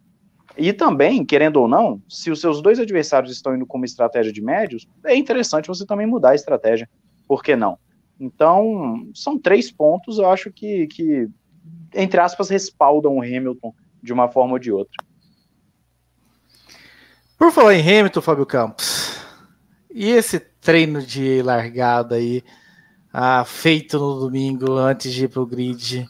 [0.56, 4.32] E também, querendo ou não, se os seus dois adversários estão indo com uma estratégia
[4.32, 6.88] de médios, é interessante você também mudar a estratégia.
[7.32, 7.78] Por que não?
[8.20, 11.30] Então, são três pontos, eu acho que, que
[11.94, 15.02] entre aspas, respaldam o Hamilton de uma forma ou de outra.
[17.38, 19.18] Por falar em Hamilton, Fábio Campos,
[19.90, 22.44] e esse treino de largada aí,
[23.10, 26.06] ah, feito no domingo antes de ir para o grid?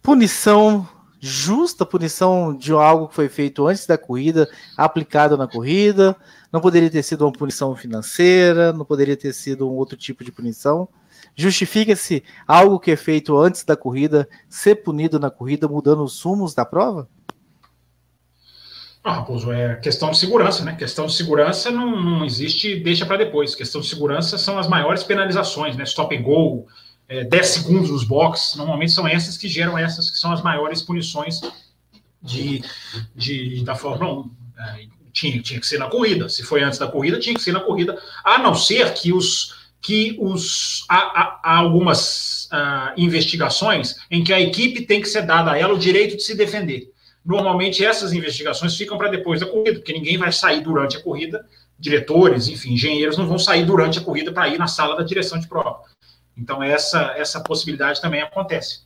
[0.00, 0.88] Punição
[1.18, 6.16] justa, punição de algo que foi feito antes da corrida, aplicado na corrida,
[6.52, 10.32] não poderia ter sido uma punição financeira, não poderia ter sido um outro tipo de
[10.32, 10.88] punição.
[11.36, 16.54] Justifica-se algo que é feito antes da corrida ser punido na corrida, mudando os sumos
[16.54, 17.08] da prova?
[19.02, 20.74] Ah, Raposo, é questão de segurança, né?
[20.76, 23.54] Questão de segurança não, não existe, deixa para depois.
[23.54, 25.84] Questão de segurança são as maiores penalizações, né?
[25.84, 26.66] Stop and go,
[27.08, 30.82] é, 10 segundos nos boxes, normalmente são essas que geram essas que são as maiores
[30.82, 31.40] punições
[32.20, 32.62] de,
[33.16, 34.30] de da Fórmula 1.
[34.58, 36.28] É, tinha, tinha que ser na corrida.
[36.28, 39.58] Se foi antes da corrida, tinha que ser na corrida, a não ser que os
[39.82, 45.52] que os, há, há, algumas uh, investigações em que a equipe tem que ser dada
[45.52, 46.92] a ela o direito de se defender.
[47.24, 51.46] Normalmente essas investigações ficam para depois da corrida, porque ninguém vai sair durante a corrida,
[51.78, 55.40] diretores, enfim, engenheiros não vão sair durante a corrida para ir na sala da direção
[55.40, 55.80] de prova.
[56.36, 58.82] Então essa essa possibilidade também acontece.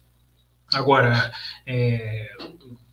[0.72, 1.32] Agora,
[1.66, 2.30] é,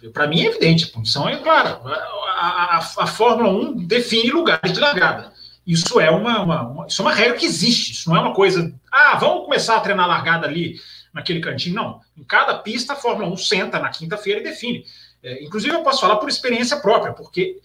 [0.09, 1.79] para mim é evidente, a punição é clara.
[1.85, 5.31] A, a, a, Fórmula 1 define lugares de largada.
[5.65, 7.91] Isso é uma, uma, uma, isso é uma regra que existe.
[7.91, 8.73] Isso não é uma coisa.
[8.91, 10.79] Ah, vamos começar a treinar largada ali
[11.13, 11.75] naquele cantinho.
[11.75, 12.01] Não.
[12.17, 14.85] Em cada pista, a Fórmula 1 senta na quinta-feira e define.
[15.23, 17.59] É, inclusive, eu posso falar por experiência própria, porque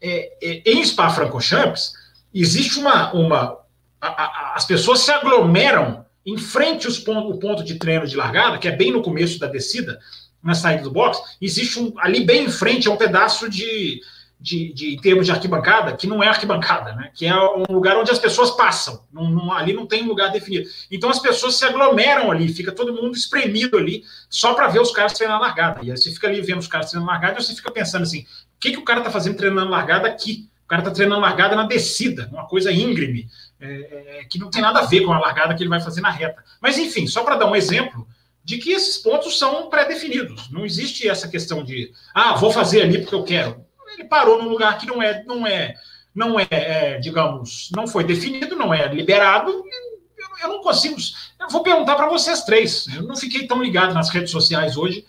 [0.00, 1.92] é, é, em Spa-Francorchamps
[2.32, 3.12] existe uma.
[3.12, 3.58] uma
[4.00, 8.58] a, a, as pessoas se aglomeram em frente ao ponto, ponto de treino de largada,
[8.58, 9.98] que é bem no começo da descida,
[10.42, 11.20] na saída do box.
[11.40, 14.00] Existe um, ali bem em frente é um pedaço de
[14.40, 17.10] de, de, em termos de arquibancada, que não é arquibancada, né?
[17.14, 19.04] que é um lugar onde as pessoas passam.
[19.12, 20.68] Não, não, ali não tem lugar definido.
[20.90, 24.92] Então as pessoas se aglomeram ali, fica todo mundo espremido ali, só para ver os
[24.92, 25.80] caras treinando largada.
[25.82, 28.20] E aí você fica ali vendo os caras treinando largada e você fica pensando assim:
[28.20, 30.48] o que, que o cara está fazendo treinando largada aqui?
[30.64, 33.28] O cara está treinando largada na descida, uma coisa íngreme,
[33.60, 36.00] é, é, que não tem nada a ver com a largada que ele vai fazer
[36.00, 36.42] na reta.
[36.62, 38.06] Mas enfim, só para dar um exemplo
[38.50, 40.50] de que esses pontos são pré-definidos.
[40.50, 44.48] Não existe essa questão de, ah, vou fazer ali porque eu quero ele parou num
[44.48, 45.74] lugar que não é, não é,
[46.14, 49.50] não é, é digamos, não foi definido, não é liberado.
[49.50, 50.96] Eu, eu não consigo.
[51.38, 52.86] Eu vou perguntar para vocês três.
[52.94, 55.04] Eu não fiquei tão ligado nas redes sociais hoje.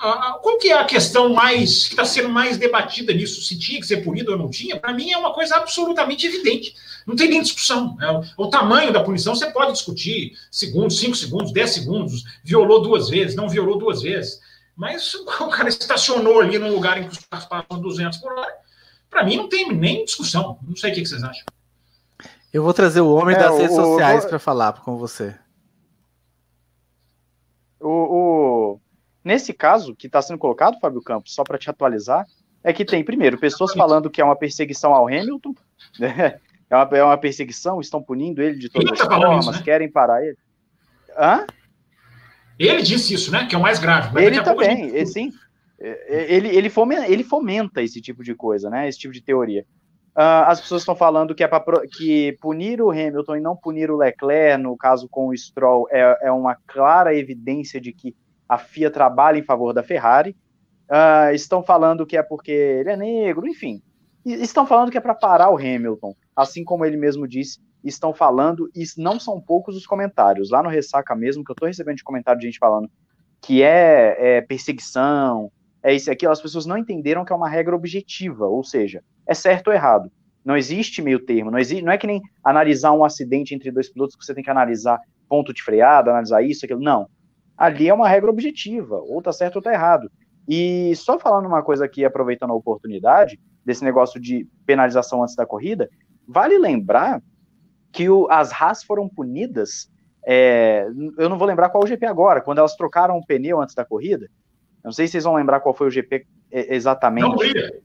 [0.00, 3.42] Qual que é a questão mais que está sendo mais debatida nisso?
[3.42, 4.80] Se tinha que ser punido ou não tinha?
[4.80, 6.74] Para mim é uma coisa absolutamente evidente.
[7.06, 7.96] Não tem nem discussão.
[7.96, 8.06] Né?
[8.38, 13.36] O tamanho da punição você pode discutir segundos, cinco segundos, dez segundos, violou duas vezes,
[13.36, 14.40] não violou duas vezes.
[14.74, 18.54] Mas o cara estacionou ali num lugar em que os carros passam 200 por hora.
[19.10, 20.58] Para mim não tem nem discussão.
[20.66, 21.44] Não sei o que vocês acham.
[22.50, 25.36] Eu vou trazer o homem é, das o, redes sociais para falar com você.
[27.78, 28.80] O, o,
[29.24, 32.26] nesse caso que está sendo colocado, Fábio Campos, só para te atualizar,
[32.62, 35.54] é que tem, primeiro, pessoas falando que é uma perseguição ao Hamilton,
[35.98, 36.38] né?
[36.68, 39.62] é, uma, é uma perseguição, estão punindo ele de todas as tá formas, isso, né?
[39.62, 40.36] querem parar ele.
[41.18, 41.46] Hã?
[42.58, 43.46] Ele disse isso, né?
[43.46, 44.22] Que é o mais grave.
[44.22, 45.06] ele também, gente...
[45.06, 45.32] sim.
[45.80, 48.86] É, é, ele, ele, fomenta, ele fomenta esse tipo de coisa, né?
[48.86, 49.64] Esse tipo de teoria.
[50.10, 53.90] Uh, as pessoas estão falando que é para que punir o Hamilton e não punir
[53.90, 58.14] o Leclerc, no caso com o Stroll, é, é uma clara evidência de que
[58.50, 60.36] a FIA trabalha em favor da Ferrari.
[60.90, 63.80] Uh, estão falando que é porque ele é negro, enfim.
[64.26, 67.60] Estão falando que é para parar o Hamilton, assim como ele mesmo disse.
[67.84, 70.50] Estão falando, e não são poucos os comentários.
[70.50, 72.90] Lá no Ressaca mesmo, que eu estou recebendo de comentário de gente falando
[73.40, 75.50] que é, é perseguição,
[75.82, 79.02] é isso e aquilo, as pessoas não entenderam que é uma regra objetiva, ou seja,
[79.26, 80.10] é certo ou errado.
[80.44, 83.88] Não existe meio termo, não, existe, não é que nem analisar um acidente entre dois
[83.88, 84.98] pilotos que você tem que analisar
[85.28, 87.08] ponto de freada, analisar isso, aquilo, não.
[87.60, 90.10] Ali é uma regra objetiva, ou tá certo ou tá errado.
[90.48, 95.44] E só falando uma coisa aqui, aproveitando a oportunidade, desse negócio de penalização antes da
[95.44, 95.90] corrida,
[96.26, 97.22] vale lembrar
[97.92, 99.90] que o, as Haas foram punidas,
[100.24, 100.86] é,
[101.18, 103.84] eu não vou lembrar qual o GP agora, quando elas trocaram o pneu antes da
[103.84, 104.26] corrida,
[104.82, 107.28] não sei se vocês vão lembrar qual foi o GP exatamente.
[107.28, 107.82] Na Hungria.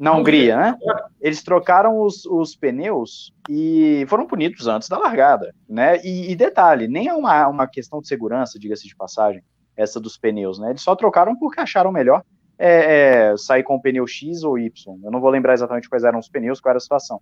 [0.00, 0.78] Na Hungria, né?
[1.20, 6.00] Eles trocaram os, os pneus e foram punidos antes da largada, né?
[6.02, 9.42] E, e detalhe, nem é uma, uma questão de segurança, diga-se de passagem,
[9.76, 10.70] essa dos pneus, né?
[10.70, 12.22] Eles só trocaram porque acharam melhor
[12.58, 14.70] é, é, sair com o pneu X ou Y.
[15.04, 17.20] Eu não vou lembrar exatamente quais eram os pneus, qual era a situação.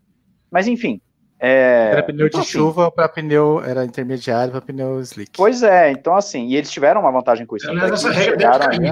[0.49, 1.01] Mas enfim,
[1.41, 5.33] é, era pneu então, de assim, chuva para pneu, era intermediário para pneu slick.
[5.37, 7.68] Pois é, então assim, e eles tiveram uma vantagem com isso.
[7.68, 8.89] Aliás, essa regra ali,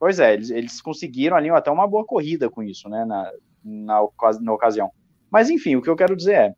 [0.00, 3.30] Pois é, eles, eles conseguiram ali até uma boa corrida com isso, né, na,
[3.62, 4.00] na,
[4.40, 4.90] na ocasião.
[5.30, 6.48] Mas enfim, o que eu quero dizer é,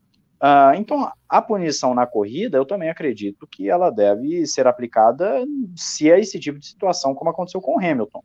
[0.41, 5.43] uh, então a punição na corrida, eu também acredito que ela deve ser aplicada
[5.75, 8.23] se é esse tipo de situação, como aconteceu com o Hamilton.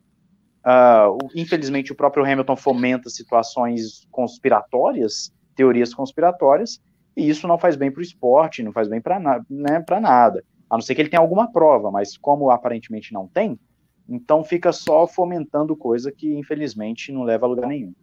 [0.59, 6.79] Uh, infelizmente, o próprio Hamilton fomenta situações conspiratórias, teorias conspiratórias,
[7.15, 10.41] e isso não faz bem para o esporte, não faz bem para né, nada.
[10.69, 13.59] A não ser que ele tenha alguma prova, mas como aparentemente não tem,
[14.09, 17.93] então fica só fomentando coisa que infelizmente não leva a lugar nenhum.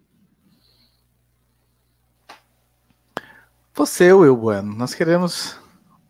[3.75, 5.59] Você, Will Bueno, nós queremos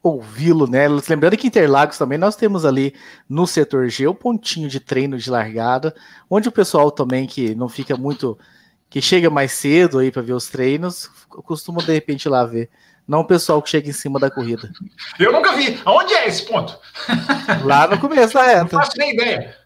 [0.00, 0.86] ouvi-lo, né?
[0.86, 2.94] Lembrando que Interlagos também nós temos ali
[3.28, 5.92] no setor G o pontinho de treino de largada,
[6.30, 8.38] onde o pessoal também que não fica muito
[8.88, 12.70] que chega mais cedo aí para ver os treinos, costuma de repente ir lá ver.
[13.06, 14.70] Não o pessoal que chega em cima da corrida.
[15.18, 15.80] Eu nunca vi.
[15.84, 16.78] Aonde é esse ponto?
[17.64, 18.62] Lá no começo da reta.
[18.62, 19.56] Não faço nem ideia.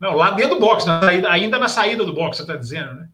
[0.00, 2.94] Não, lá dentro do box, na saída, ainda na saída do box, você está dizendo,
[2.94, 3.08] né?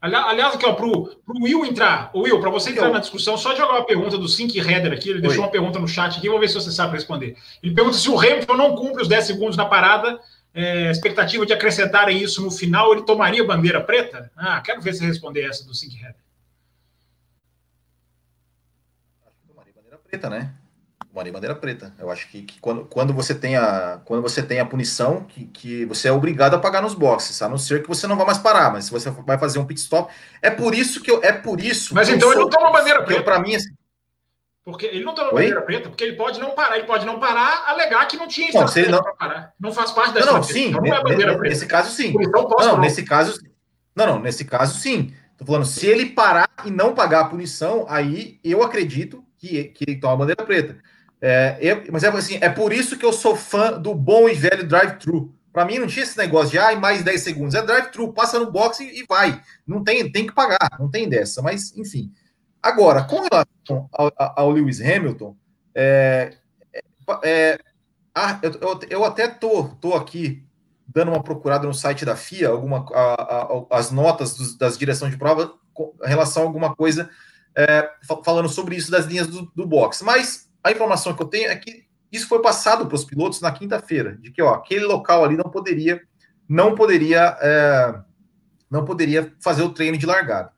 [0.00, 3.72] Aliás, aqui, ó, pro, pro Will entrar, Will, para você entrar na discussão, só jogar
[3.72, 5.22] uma pergunta do Sync Header aqui, ele Oi.
[5.22, 7.38] deixou uma pergunta no chat aqui, vou ver se você sabe responder.
[7.62, 10.20] Ele pergunta se o Hamilton não cumpre os 10 segundos na parada,
[10.52, 14.30] é, expectativa de acrescentarem isso no final, ele tomaria bandeira preta?
[14.36, 16.16] Ah, quero ver se responder essa do Sync Header.
[19.48, 20.54] Tomaria bandeira preta, né?
[21.14, 21.94] Tomaria bandeira preta.
[21.96, 25.44] Eu acho que, que, quando, quando, você tem a, quando você tem a punição, que,
[25.44, 28.24] que você é obrigado a pagar nos boxes, a não ser que você não vá
[28.24, 30.12] mais parar, mas se você vai fazer um pit stop,
[30.42, 31.94] é por isso que eu, é por isso.
[31.94, 33.22] Mas então ele não toma bandeira preta.
[33.22, 33.72] Para mim, assim,
[34.64, 35.34] porque ele não toma Oi?
[35.34, 38.50] bandeira preta, porque ele pode não parar, ele pode não parar, alegar que não tinha
[38.52, 39.00] não, ele não...
[39.00, 39.52] para parar.
[39.60, 41.54] Não faz parte da Não, não sim, então, não é bandeira preta.
[41.54, 42.12] nesse caso sim.
[42.20, 43.40] Então, posso não, nesse caso
[43.94, 45.14] Não, não, nesse caso sim.
[45.38, 49.84] Tô falando, se ele parar e não pagar a punição, aí eu acredito que, que
[49.86, 50.76] ele toma bandeira preta.
[51.26, 54.34] É, eu, mas é assim, é por isso que eu sou fã do bom e
[54.34, 55.34] velho drive-thru.
[55.50, 57.54] Para mim não tinha esse negócio de ah, mais 10 segundos.
[57.54, 59.40] É drive-thru, passa no box e, e vai.
[59.66, 62.12] Não tem, tem que pagar, não tem dessa, mas enfim.
[62.62, 65.34] Agora, com relação ao, ao Lewis Hamilton,
[65.74, 66.34] é,
[67.22, 67.58] é,
[68.14, 70.44] ah, eu, eu, eu, até tô, tô aqui
[70.86, 75.12] dando uma procurada no site da FIA, alguma, a, a, as notas dos, das direções
[75.12, 77.08] de prova com relação a alguma coisa
[77.56, 77.88] é,
[78.22, 80.02] falando sobre isso das linhas do, do box.
[80.02, 83.52] Mas a informação que eu tenho é que isso foi passado para os pilotos na
[83.52, 86.02] quinta-feira, de que ó, aquele local ali não poderia,
[86.48, 88.00] não poderia, é,
[88.70, 90.52] não poderia fazer o treino de largada.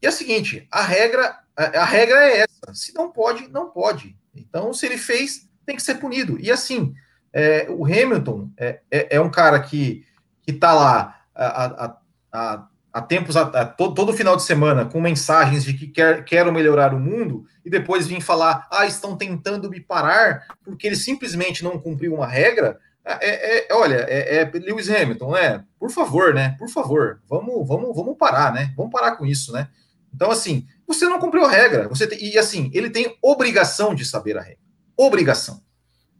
[0.00, 2.74] E é o seguinte, a regra a, a, regra é essa.
[2.74, 4.16] Se não pode, não pode.
[4.34, 6.38] Então, se ele fez, tem que ser punido.
[6.40, 6.94] E assim,
[7.32, 10.04] é, o Hamilton é, é, é, um cara que
[10.46, 12.68] está lá há,
[13.00, 17.00] tempos, há, todo, todo, final de semana, com mensagens de que quer, quero melhorar o
[17.00, 22.14] mundo, e depois vir falar, ah, estão tentando me parar porque ele simplesmente não cumpriu
[22.14, 22.78] uma regra.
[23.04, 25.64] É, é, é olha, é, é, Lewis Hamilton, né?
[25.78, 26.54] Por favor, né?
[26.58, 28.72] Por favor, vamos, vamos, vamos parar, né?
[28.76, 29.68] Vamos parar com isso, né?
[30.14, 31.88] Então, assim, você não cumpriu a regra.
[31.88, 34.58] Você tem, e assim, ele tem obrigação de saber a regra.
[34.96, 35.62] Obrigação.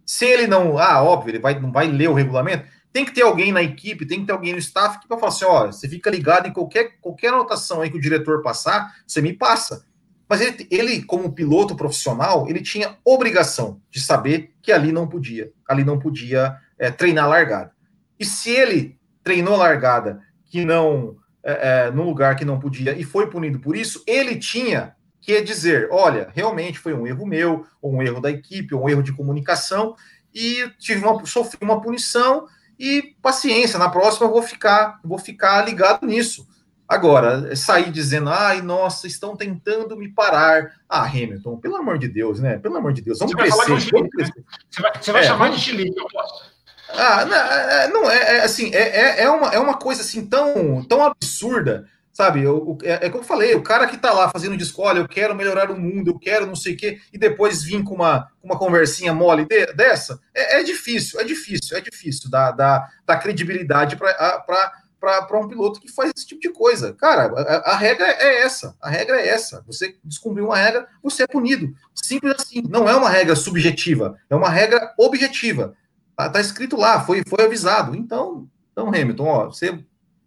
[0.07, 3.23] Se ele não, ah, óbvio, ele vai, não vai ler o regulamento, tem que ter
[3.23, 5.89] alguém na equipe, tem que ter alguém no staff que vai falar assim: ó, você
[5.89, 9.85] fica ligado em qualquer, qualquer anotação aí que o diretor passar, você me passa.
[10.29, 15.51] Mas ele, ele, como piloto profissional, ele tinha obrigação de saber que ali não podia,
[15.69, 17.73] ali não podia é, treinar largada.
[18.19, 23.03] E se ele treinou largada que não é, é, num lugar que não podia e
[23.03, 27.95] foi punido por isso, ele tinha que dizer: olha, realmente foi um erro meu, ou
[27.95, 29.97] um erro da equipe, ou um erro de comunicação,
[30.35, 32.47] e tive uma, sofri uma punição
[32.83, 36.49] e paciência, na próxima eu vou ficar, vou ficar ligado nisso.
[36.89, 40.73] Agora, sair dizendo, ai, nossa, estão tentando me parar.
[40.89, 42.59] Ah, Hamilton, pelo amor de Deus, né?
[42.59, 43.57] Pelo amor de Deus, vamos você crescer.
[43.57, 44.09] Vai vamos né?
[44.11, 44.45] crescer.
[44.69, 46.53] Você vai, você vai é, chamar de chilique, eu posso.
[46.89, 50.85] Ah, não, é, não é, é assim, é, é, uma, é uma coisa assim tão,
[50.85, 52.43] tão absurda, sabe?
[52.43, 55.09] Eu, é, é como eu falei, o cara que tá lá fazendo de escola, eu
[55.09, 58.29] quero melhorar o mundo, eu quero não sei o quê, e depois vir com uma,
[58.43, 63.17] uma conversinha mole de, dessa, é, é, difícil, é difícil, é difícil dar, dar, dar
[63.17, 66.93] credibilidade para um piloto que faz esse tipo de coisa.
[66.93, 69.65] Cara, a, a, regra é essa, a regra é essa.
[69.67, 71.75] Você descumpriu uma regra, você é punido.
[71.95, 75.75] Simples assim, não é uma regra subjetiva, é uma regra objetiva.
[76.15, 77.97] Tá, tá, escrito lá, foi, foi avisado.
[77.97, 79.83] Então, então, Hamilton, ó, você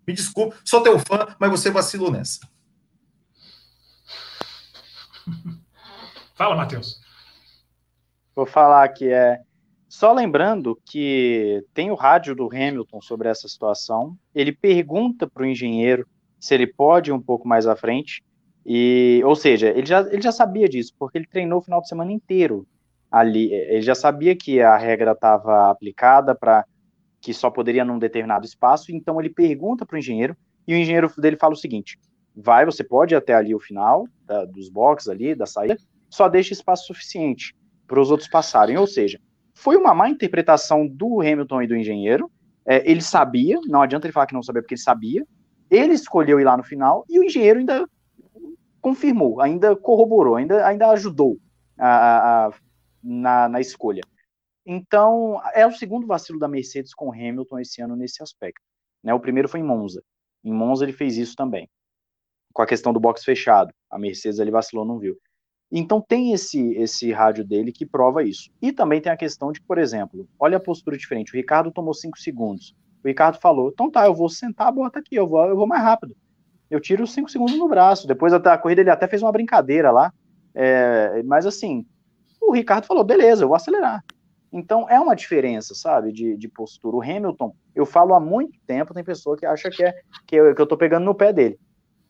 [0.07, 2.39] me desculpe, sou teu fã, mas você vacilou nessa.
[6.35, 6.99] Fala, Matheus.
[8.35, 9.39] Vou falar que é.
[9.87, 14.17] Só lembrando que tem o rádio do Hamilton sobre essa situação.
[14.33, 16.05] Ele pergunta para o engenheiro
[16.39, 18.21] se ele pode ir um pouco mais à frente.
[18.65, 21.87] E, ou seja, ele já, ele já sabia disso, porque ele treinou o final de
[21.87, 22.67] semana inteiro
[23.11, 26.65] ali, ele já sabia que a regra estava aplicada para
[27.25, 31.11] que só poderia num determinado espaço, então ele pergunta para o engenheiro, e o engenheiro
[31.17, 31.97] dele fala o seguinte:
[32.35, 35.75] vai, você pode ir até ali o final da, dos boxes ali, da saída,
[36.07, 37.55] só deixa espaço suficiente
[37.87, 38.77] para os outros passarem.
[38.77, 39.19] Ou seja,
[39.55, 42.29] foi uma má interpretação do Hamilton e do engenheiro.
[42.63, 45.25] É, ele sabia, não adianta ele falar que não sabia, porque ele sabia.
[45.71, 47.89] Ele escolheu ir lá no final e o engenheiro ainda
[48.79, 51.39] confirmou, ainda corroborou, ainda, ainda ajudou
[51.75, 52.51] a, a
[53.03, 54.03] na, na escolha.
[54.65, 58.61] Então, é o segundo vacilo da Mercedes com Hamilton esse ano nesse aspecto.
[59.03, 59.13] Né?
[59.13, 60.01] O primeiro foi em Monza.
[60.43, 61.69] Em Monza ele fez isso também.
[62.53, 63.71] Com a questão do box fechado.
[63.91, 65.15] A Mercedes ele vacilou, não viu.
[65.71, 68.49] Então tem esse esse rádio dele que prova isso.
[68.61, 71.33] E também tem a questão de, por exemplo, olha a postura diferente.
[71.33, 72.75] O Ricardo tomou cinco segundos.
[73.03, 75.83] O Ricardo falou: então tá, eu vou sentar, bota aqui, eu vou, eu vou mais
[75.83, 76.15] rápido.
[76.69, 78.07] Eu tiro os cinco segundos no braço.
[78.07, 80.13] Depois até a corrida ele até fez uma brincadeira lá.
[80.53, 81.85] É, mas assim,
[82.41, 84.03] o Ricardo falou, beleza, eu vou acelerar.
[84.55, 86.95] Então é uma diferença, sabe, de, de postura.
[86.95, 89.93] O Hamilton, eu falo há muito tempo, tem pessoa que acha que, é,
[90.25, 91.59] que, eu, que eu tô pegando no pé dele.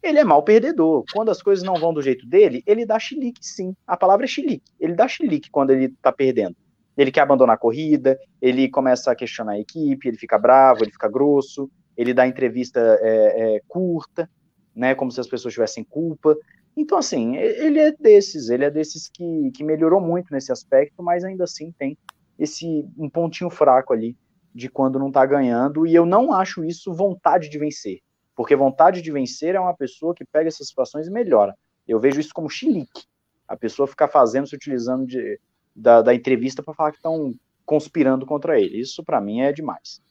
[0.04, 1.04] Ele é mal perdedor.
[1.12, 3.76] Quando as coisas não vão do jeito dele, ele dá chilique, sim.
[3.88, 4.72] A palavra é chilique.
[4.80, 6.56] Ele dá chilique quando ele tá perdendo.
[6.96, 10.92] Ele quer abandonar a corrida, ele começa a questionar a equipe, ele fica bravo, ele
[10.92, 11.68] fica grosso,
[11.98, 14.30] ele dá entrevista é, é, curta,
[14.76, 16.38] né, como se as pessoas tivessem culpa.
[16.78, 21.24] Então, assim, ele é desses, ele é desses que, que melhorou muito nesse aspecto, mas
[21.24, 21.98] ainda assim tem
[22.38, 24.18] esse um pontinho fraco ali
[24.54, 28.00] de quando não tá ganhando, e eu não acho isso vontade de vencer,
[28.36, 31.54] porque vontade de vencer é uma pessoa que pega essas situações e melhora.
[31.86, 33.04] Eu vejo isso como chilique,
[33.48, 35.40] a pessoa ficar fazendo, se utilizando de,
[35.76, 37.34] da, da entrevista para falar que estão
[37.66, 38.80] conspirando contra ele.
[38.80, 40.02] Isso para mim é demais.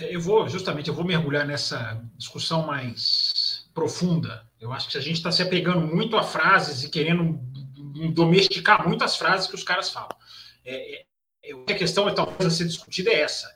[0.00, 4.44] Eu vou, justamente, eu vou mergulhar nessa discussão mais profunda.
[4.60, 7.38] Eu acho que a gente está se apegando muito a frases e querendo
[8.12, 10.16] domesticar muito as frases que os caras falam.
[10.64, 11.04] É,
[11.44, 13.48] é, a questão talvez a ser discutida é essa,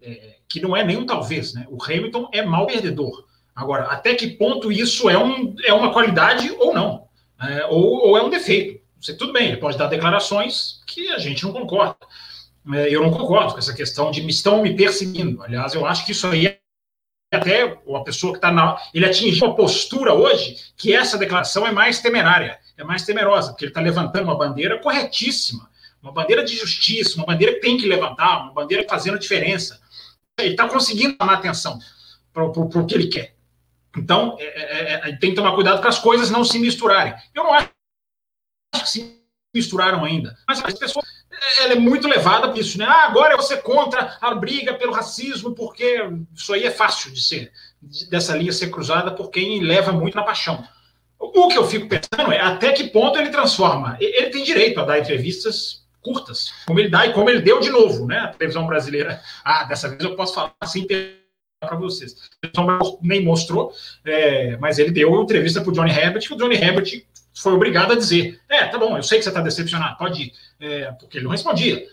[0.00, 1.66] é, que não é nenhum talvez, né?
[1.68, 3.26] O Hamilton é mal perdedor.
[3.54, 7.08] Agora, até que ponto isso é, um, é uma qualidade ou não?
[7.40, 8.84] É, ou, ou é um defeito?
[9.00, 11.96] Você, tudo bem, ele pode dar declarações que a gente não concorda.
[12.74, 15.42] É, eu não concordo com essa questão de me estão me perseguindo.
[15.42, 16.58] Aliás, eu acho que isso aí é
[17.32, 18.76] até a pessoa que está na.
[18.92, 23.64] Ele atingiu uma postura hoje que essa declaração é mais temerária, é mais temerosa, porque
[23.64, 25.68] ele está levantando uma bandeira corretíssima,
[26.02, 29.80] uma bandeira de justiça, uma bandeira que tem que levantar, uma bandeira fazendo diferença.
[30.38, 31.78] Ele está conseguindo chamar atenção
[32.32, 33.34] para o que ele quer.
[33.96, 37.14] Então, é, é, é, tem que tomar cuidado para as coisas não se misturarem.
[37.34, 37.70] Eu não acho
[38.74, 39.22] que se
[39.54, 41.06] misturaram ainda, mas as pessoas
[41.58, 42.84] ela é muito levada por isso, né?
[42.86, 45.98] Ah, agora você contra a briga pelo racismo, porque
[46.34, 47.52] isso aí é fácil de ser,
[48.08, 50.66] dessa linha ser cruzada por quem leva muito na paixão.
[51.34, 53.96] O que eu fico pensando é até que ponto ele transforma.
[54.00, 57.68] Ele tem direito a dar entrevistas curtas, como ele dá e como ele deu de
[57.68, 58.18] novo, né?
[58.18, 59.20] A televisão brasileira.
[59.44, 62.14] Ah, dessa vez eu posso falar assim para vocês.
[63.02, 63.72] Nem mostrou,
[64.04, 67.04] é, mas ele deu entrevista para o Johnny Herbert, que o Johnny Herbert
[67.34, 70.32] foi obrigado a dizer: é, tá bom, eu sei que você está decepcionado, pode ir,
[70.60, 71.84] é, porque ele não respondia.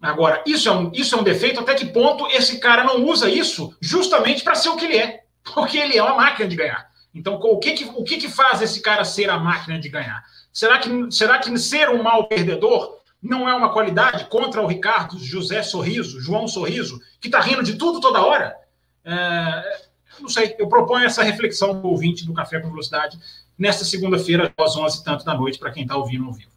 [0.00, 3.30] Agora, isso é, um, isso é um defeito, até que ponto esse cara não usa
[3.30, 5.22] isso justamente para ser o que ele é?
[5.54, 6.91] Porque ele é uma máquina de ganhar.
[7.14, 10.24] Então, o que, que, o que, que faz esse cara ser a máquina de ganhar?
[10.52, 15.18] Será que, será que ser um mal perdedor não é uma qualidade contra o Ricardo
[15.18, 18.56] José Sorriso, João Sorriso, que está rindo de tudo toda hora?
[19.04, 19.80] É,
[20.20, 23.18] Não sei, eu proponho essa reflexão do ouvinte do Café com Velocidade
[23.58, 26.50] nesta segunda-feira, às 11 e tanto da noite, para quem está ouvindo ao vivo.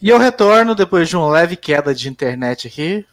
[0.00, 3.06] E eu retorno depois de uma leve queda de internet aqui.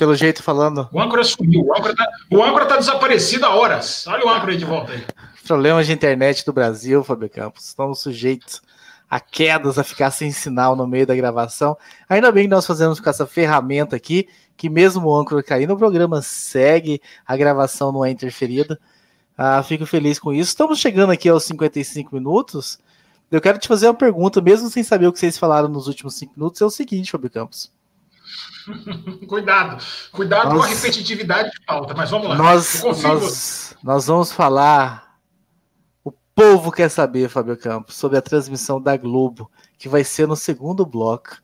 [0.00, 0.88] Pelo jeito falando.
[0.90, 1.60] O âncora sumiu.
[1.60, 4.06] O âncora, tá, o âncora tá desaparecido há horas.
[4.06, 5.04] Olha o âncora aí de volta aí.
[5.46, 7.66] Problemas de internet do Brasil, Fábio Campos.
[7.66, 8.62] Estamos sujeitos
[9.10, 11.76] a quedas, a ficar sem sinal no meio da gravação.
[12.08, 14.26] Ainda bem que nós fazemos com essa ferramenta aqui,
[14.56, 18.80] que mesmo o âncora caindo, o programa segue, a gravação não é interferida.
[19.36, 20.48] Ah, fico feliz com isso.
[20.48, 22.78] Estamos chegando aqui aos 55 minutos.
[23.30, 26.14] Eu quero te fazer uma pergunta, mesmo sem saber o que vocês falaram nos últimos
[26.14, 27.70] cinco minutos, é o seguinte, Fábio Campos.
[29.26, 32.36] Cuidado, cuidado nós, com a repetitividade de pauta, mas vamos lá.
[32.36, 35.16] Nós, nós, nós, vamos falar.
[36.04, 40.36] O povo quer saber, Fábio Campos, sobre a transmissão da Globo, que vai ser no
[40.36, 41.36] segundo bloco.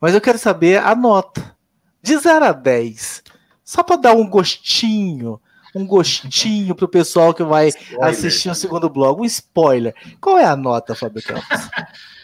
[0.00, 1.56] Mas eu quero saber a nota.
[2.02, 3.22] De 0 a 10.
[3.64, 5.40] Só para dar um gostinho
[5.74, 8.08] um gostinho pro pessoal que vai spoiler.
[8.08, 9.22] assistir o segundo bloco.
[9.22, 9.94] Um spoiler.
[10.20, 11.48] Qual é a nota, Fábio Campos?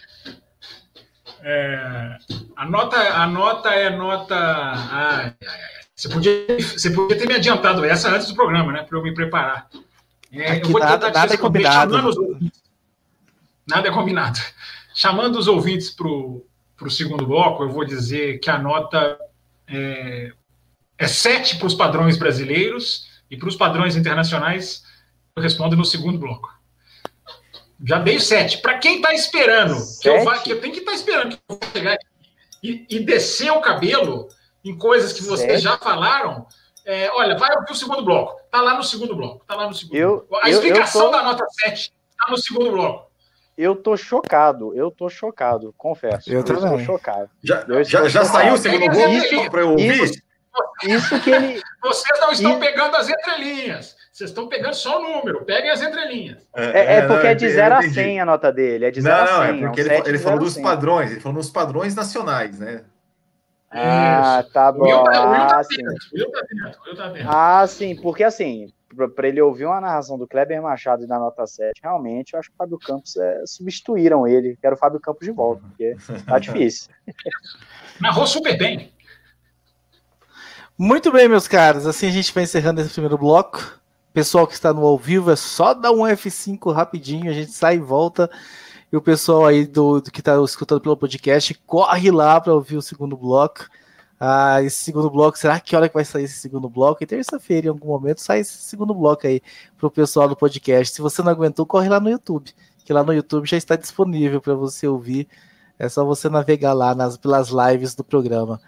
[1.51, 2.19] É,
[2.57, 4.37] a, nota, a nota é nota.
[4.37, 5.85] Ai, ai, ai.
[5.97, 8.83] Você, podia, você podia ter me adiantado essa antes do programa, né?
[8.83, 9.67] Para eu me preparar.
[10.31, 12.51] É, eu vou nada, nada é combinado.
[13.67, 14.39] Nada é combinado.
[14.95, 19.19] Chamando os ouvintes para o segundo bloco, eu vou dizer que a nota
[19.67, 20.31] é,
[20.99, 24.85] é 7 para os padrões brasileiros e para os padrões internacionais,
[25.35, 26.58] eu respondo no segundo bloco.
[27.85, 28.59] Já dei sete.
[28.59, 31.43] Para quem está esperando, que eu, vá, que eu, tenho que estar tá esperando que
[31.49, 31.97] eu vou chegar
[32.63, 34.29] e, e, descer o cabelo
[34.65, 35.63] em coisas que vocês sete.
[35.63, 36.47] já falaram,
[36.85, 38.41] é, olha, vai ouvir o segundo bloco.
[38.45, 39.45] Está lá no segundo bloco.
[39.47, 41.11] Tá lá no segundo eu, A explicação tô...
[41.11, 43.09] da nota 7 está no segundo bloco.
[43.59, 46.31] Eu tô chocado, eu tô chocado, confesso.
[46.31, 46.65] Eu, eu também.
[46.65, 47.29] estou chocado.
[47.43, 50.03] Já, já, já saiu o segundo bloco para eu ouvir?
[50.03, 50.23] Isso,
[50.85, 51.63] isso que ele.
[51.83, 53.98] Vocês não estão pegando as entrelinhas.
[54.19, 55.45] Vocês estão pegando só o número.
[55.45, 56.45] Peguem as entrelinhas.
[56.53, 58.87] É, é, é porque não, é de 0 a 100 a nota dele.
[58.87, 59.37] É de 0 a 100.
[59.37, 61.13] Não, é porque ele, ele falou dos padrões.
[61.13, 62.83] Ele falou nos padrões nacionais, né?
[63.71, 64.87] Ah, tá bom.
[64.87, 65.85] O tá, ah, sim.
[66.97, 68.67] Tá ah, sim, porque assim,
[69.15, 72.49] para ele ouvir uma narração do Kleber Machado e da nota 7, realmente eu acho
[72.49, 74.59] que o Fábio Campos é, substituíram ele.
[74.61, 75.95] Quero o Fábio Campos de volta, porque
[76.27, 76.91] tá difícil.
[78.01, 78.93] Narrou super bem.
[80.77, 81.87] Muito bem, meus caros.
[81.87, 83.79] Assim a gente vai encerrando esse primeiro bloco.
[84.13, 87.77] Pessoal que está no ao vivo, é só dar um F5 rapidinho, a gente sai
[87.77, 88.31] e volta.
[88.91, 92.77] E o pessoal aí do, do que está escutando pelo podcast, corre lá para ouvir
[92.77, 93.67] o segundo bloco.
[94.21, 97.03] Ah, esse segundo bloco, será que hora que vai sair esse segundo bloco?
[97.03, 99.41] E terça-feira, em algum momento, sai esse segundo bloco aí
[99.77, 100.95] para o pessoal do podcast.
[100.95, 102.53] Se você não aguentou, corre lá no YouTube,
[102.85, 105.29] que lá no YouTube já está disponível para você ouvir.
[105.79, 108.61] É só você navegar lá nas, pelas lives do programa.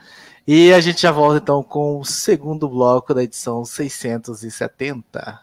[0.47, 5.41] E a gente já volta então com o segundo bloco da edição 670.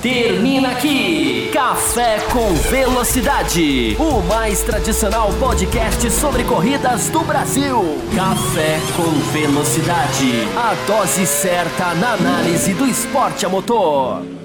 [0.00, 7.80] Termina aqui Café com Velocidade, o mais tradicional podcast sobre corridas do Brasil.
[8.14, 14.43] Café com Velocidade, a dose certa na análise do esporte a motor.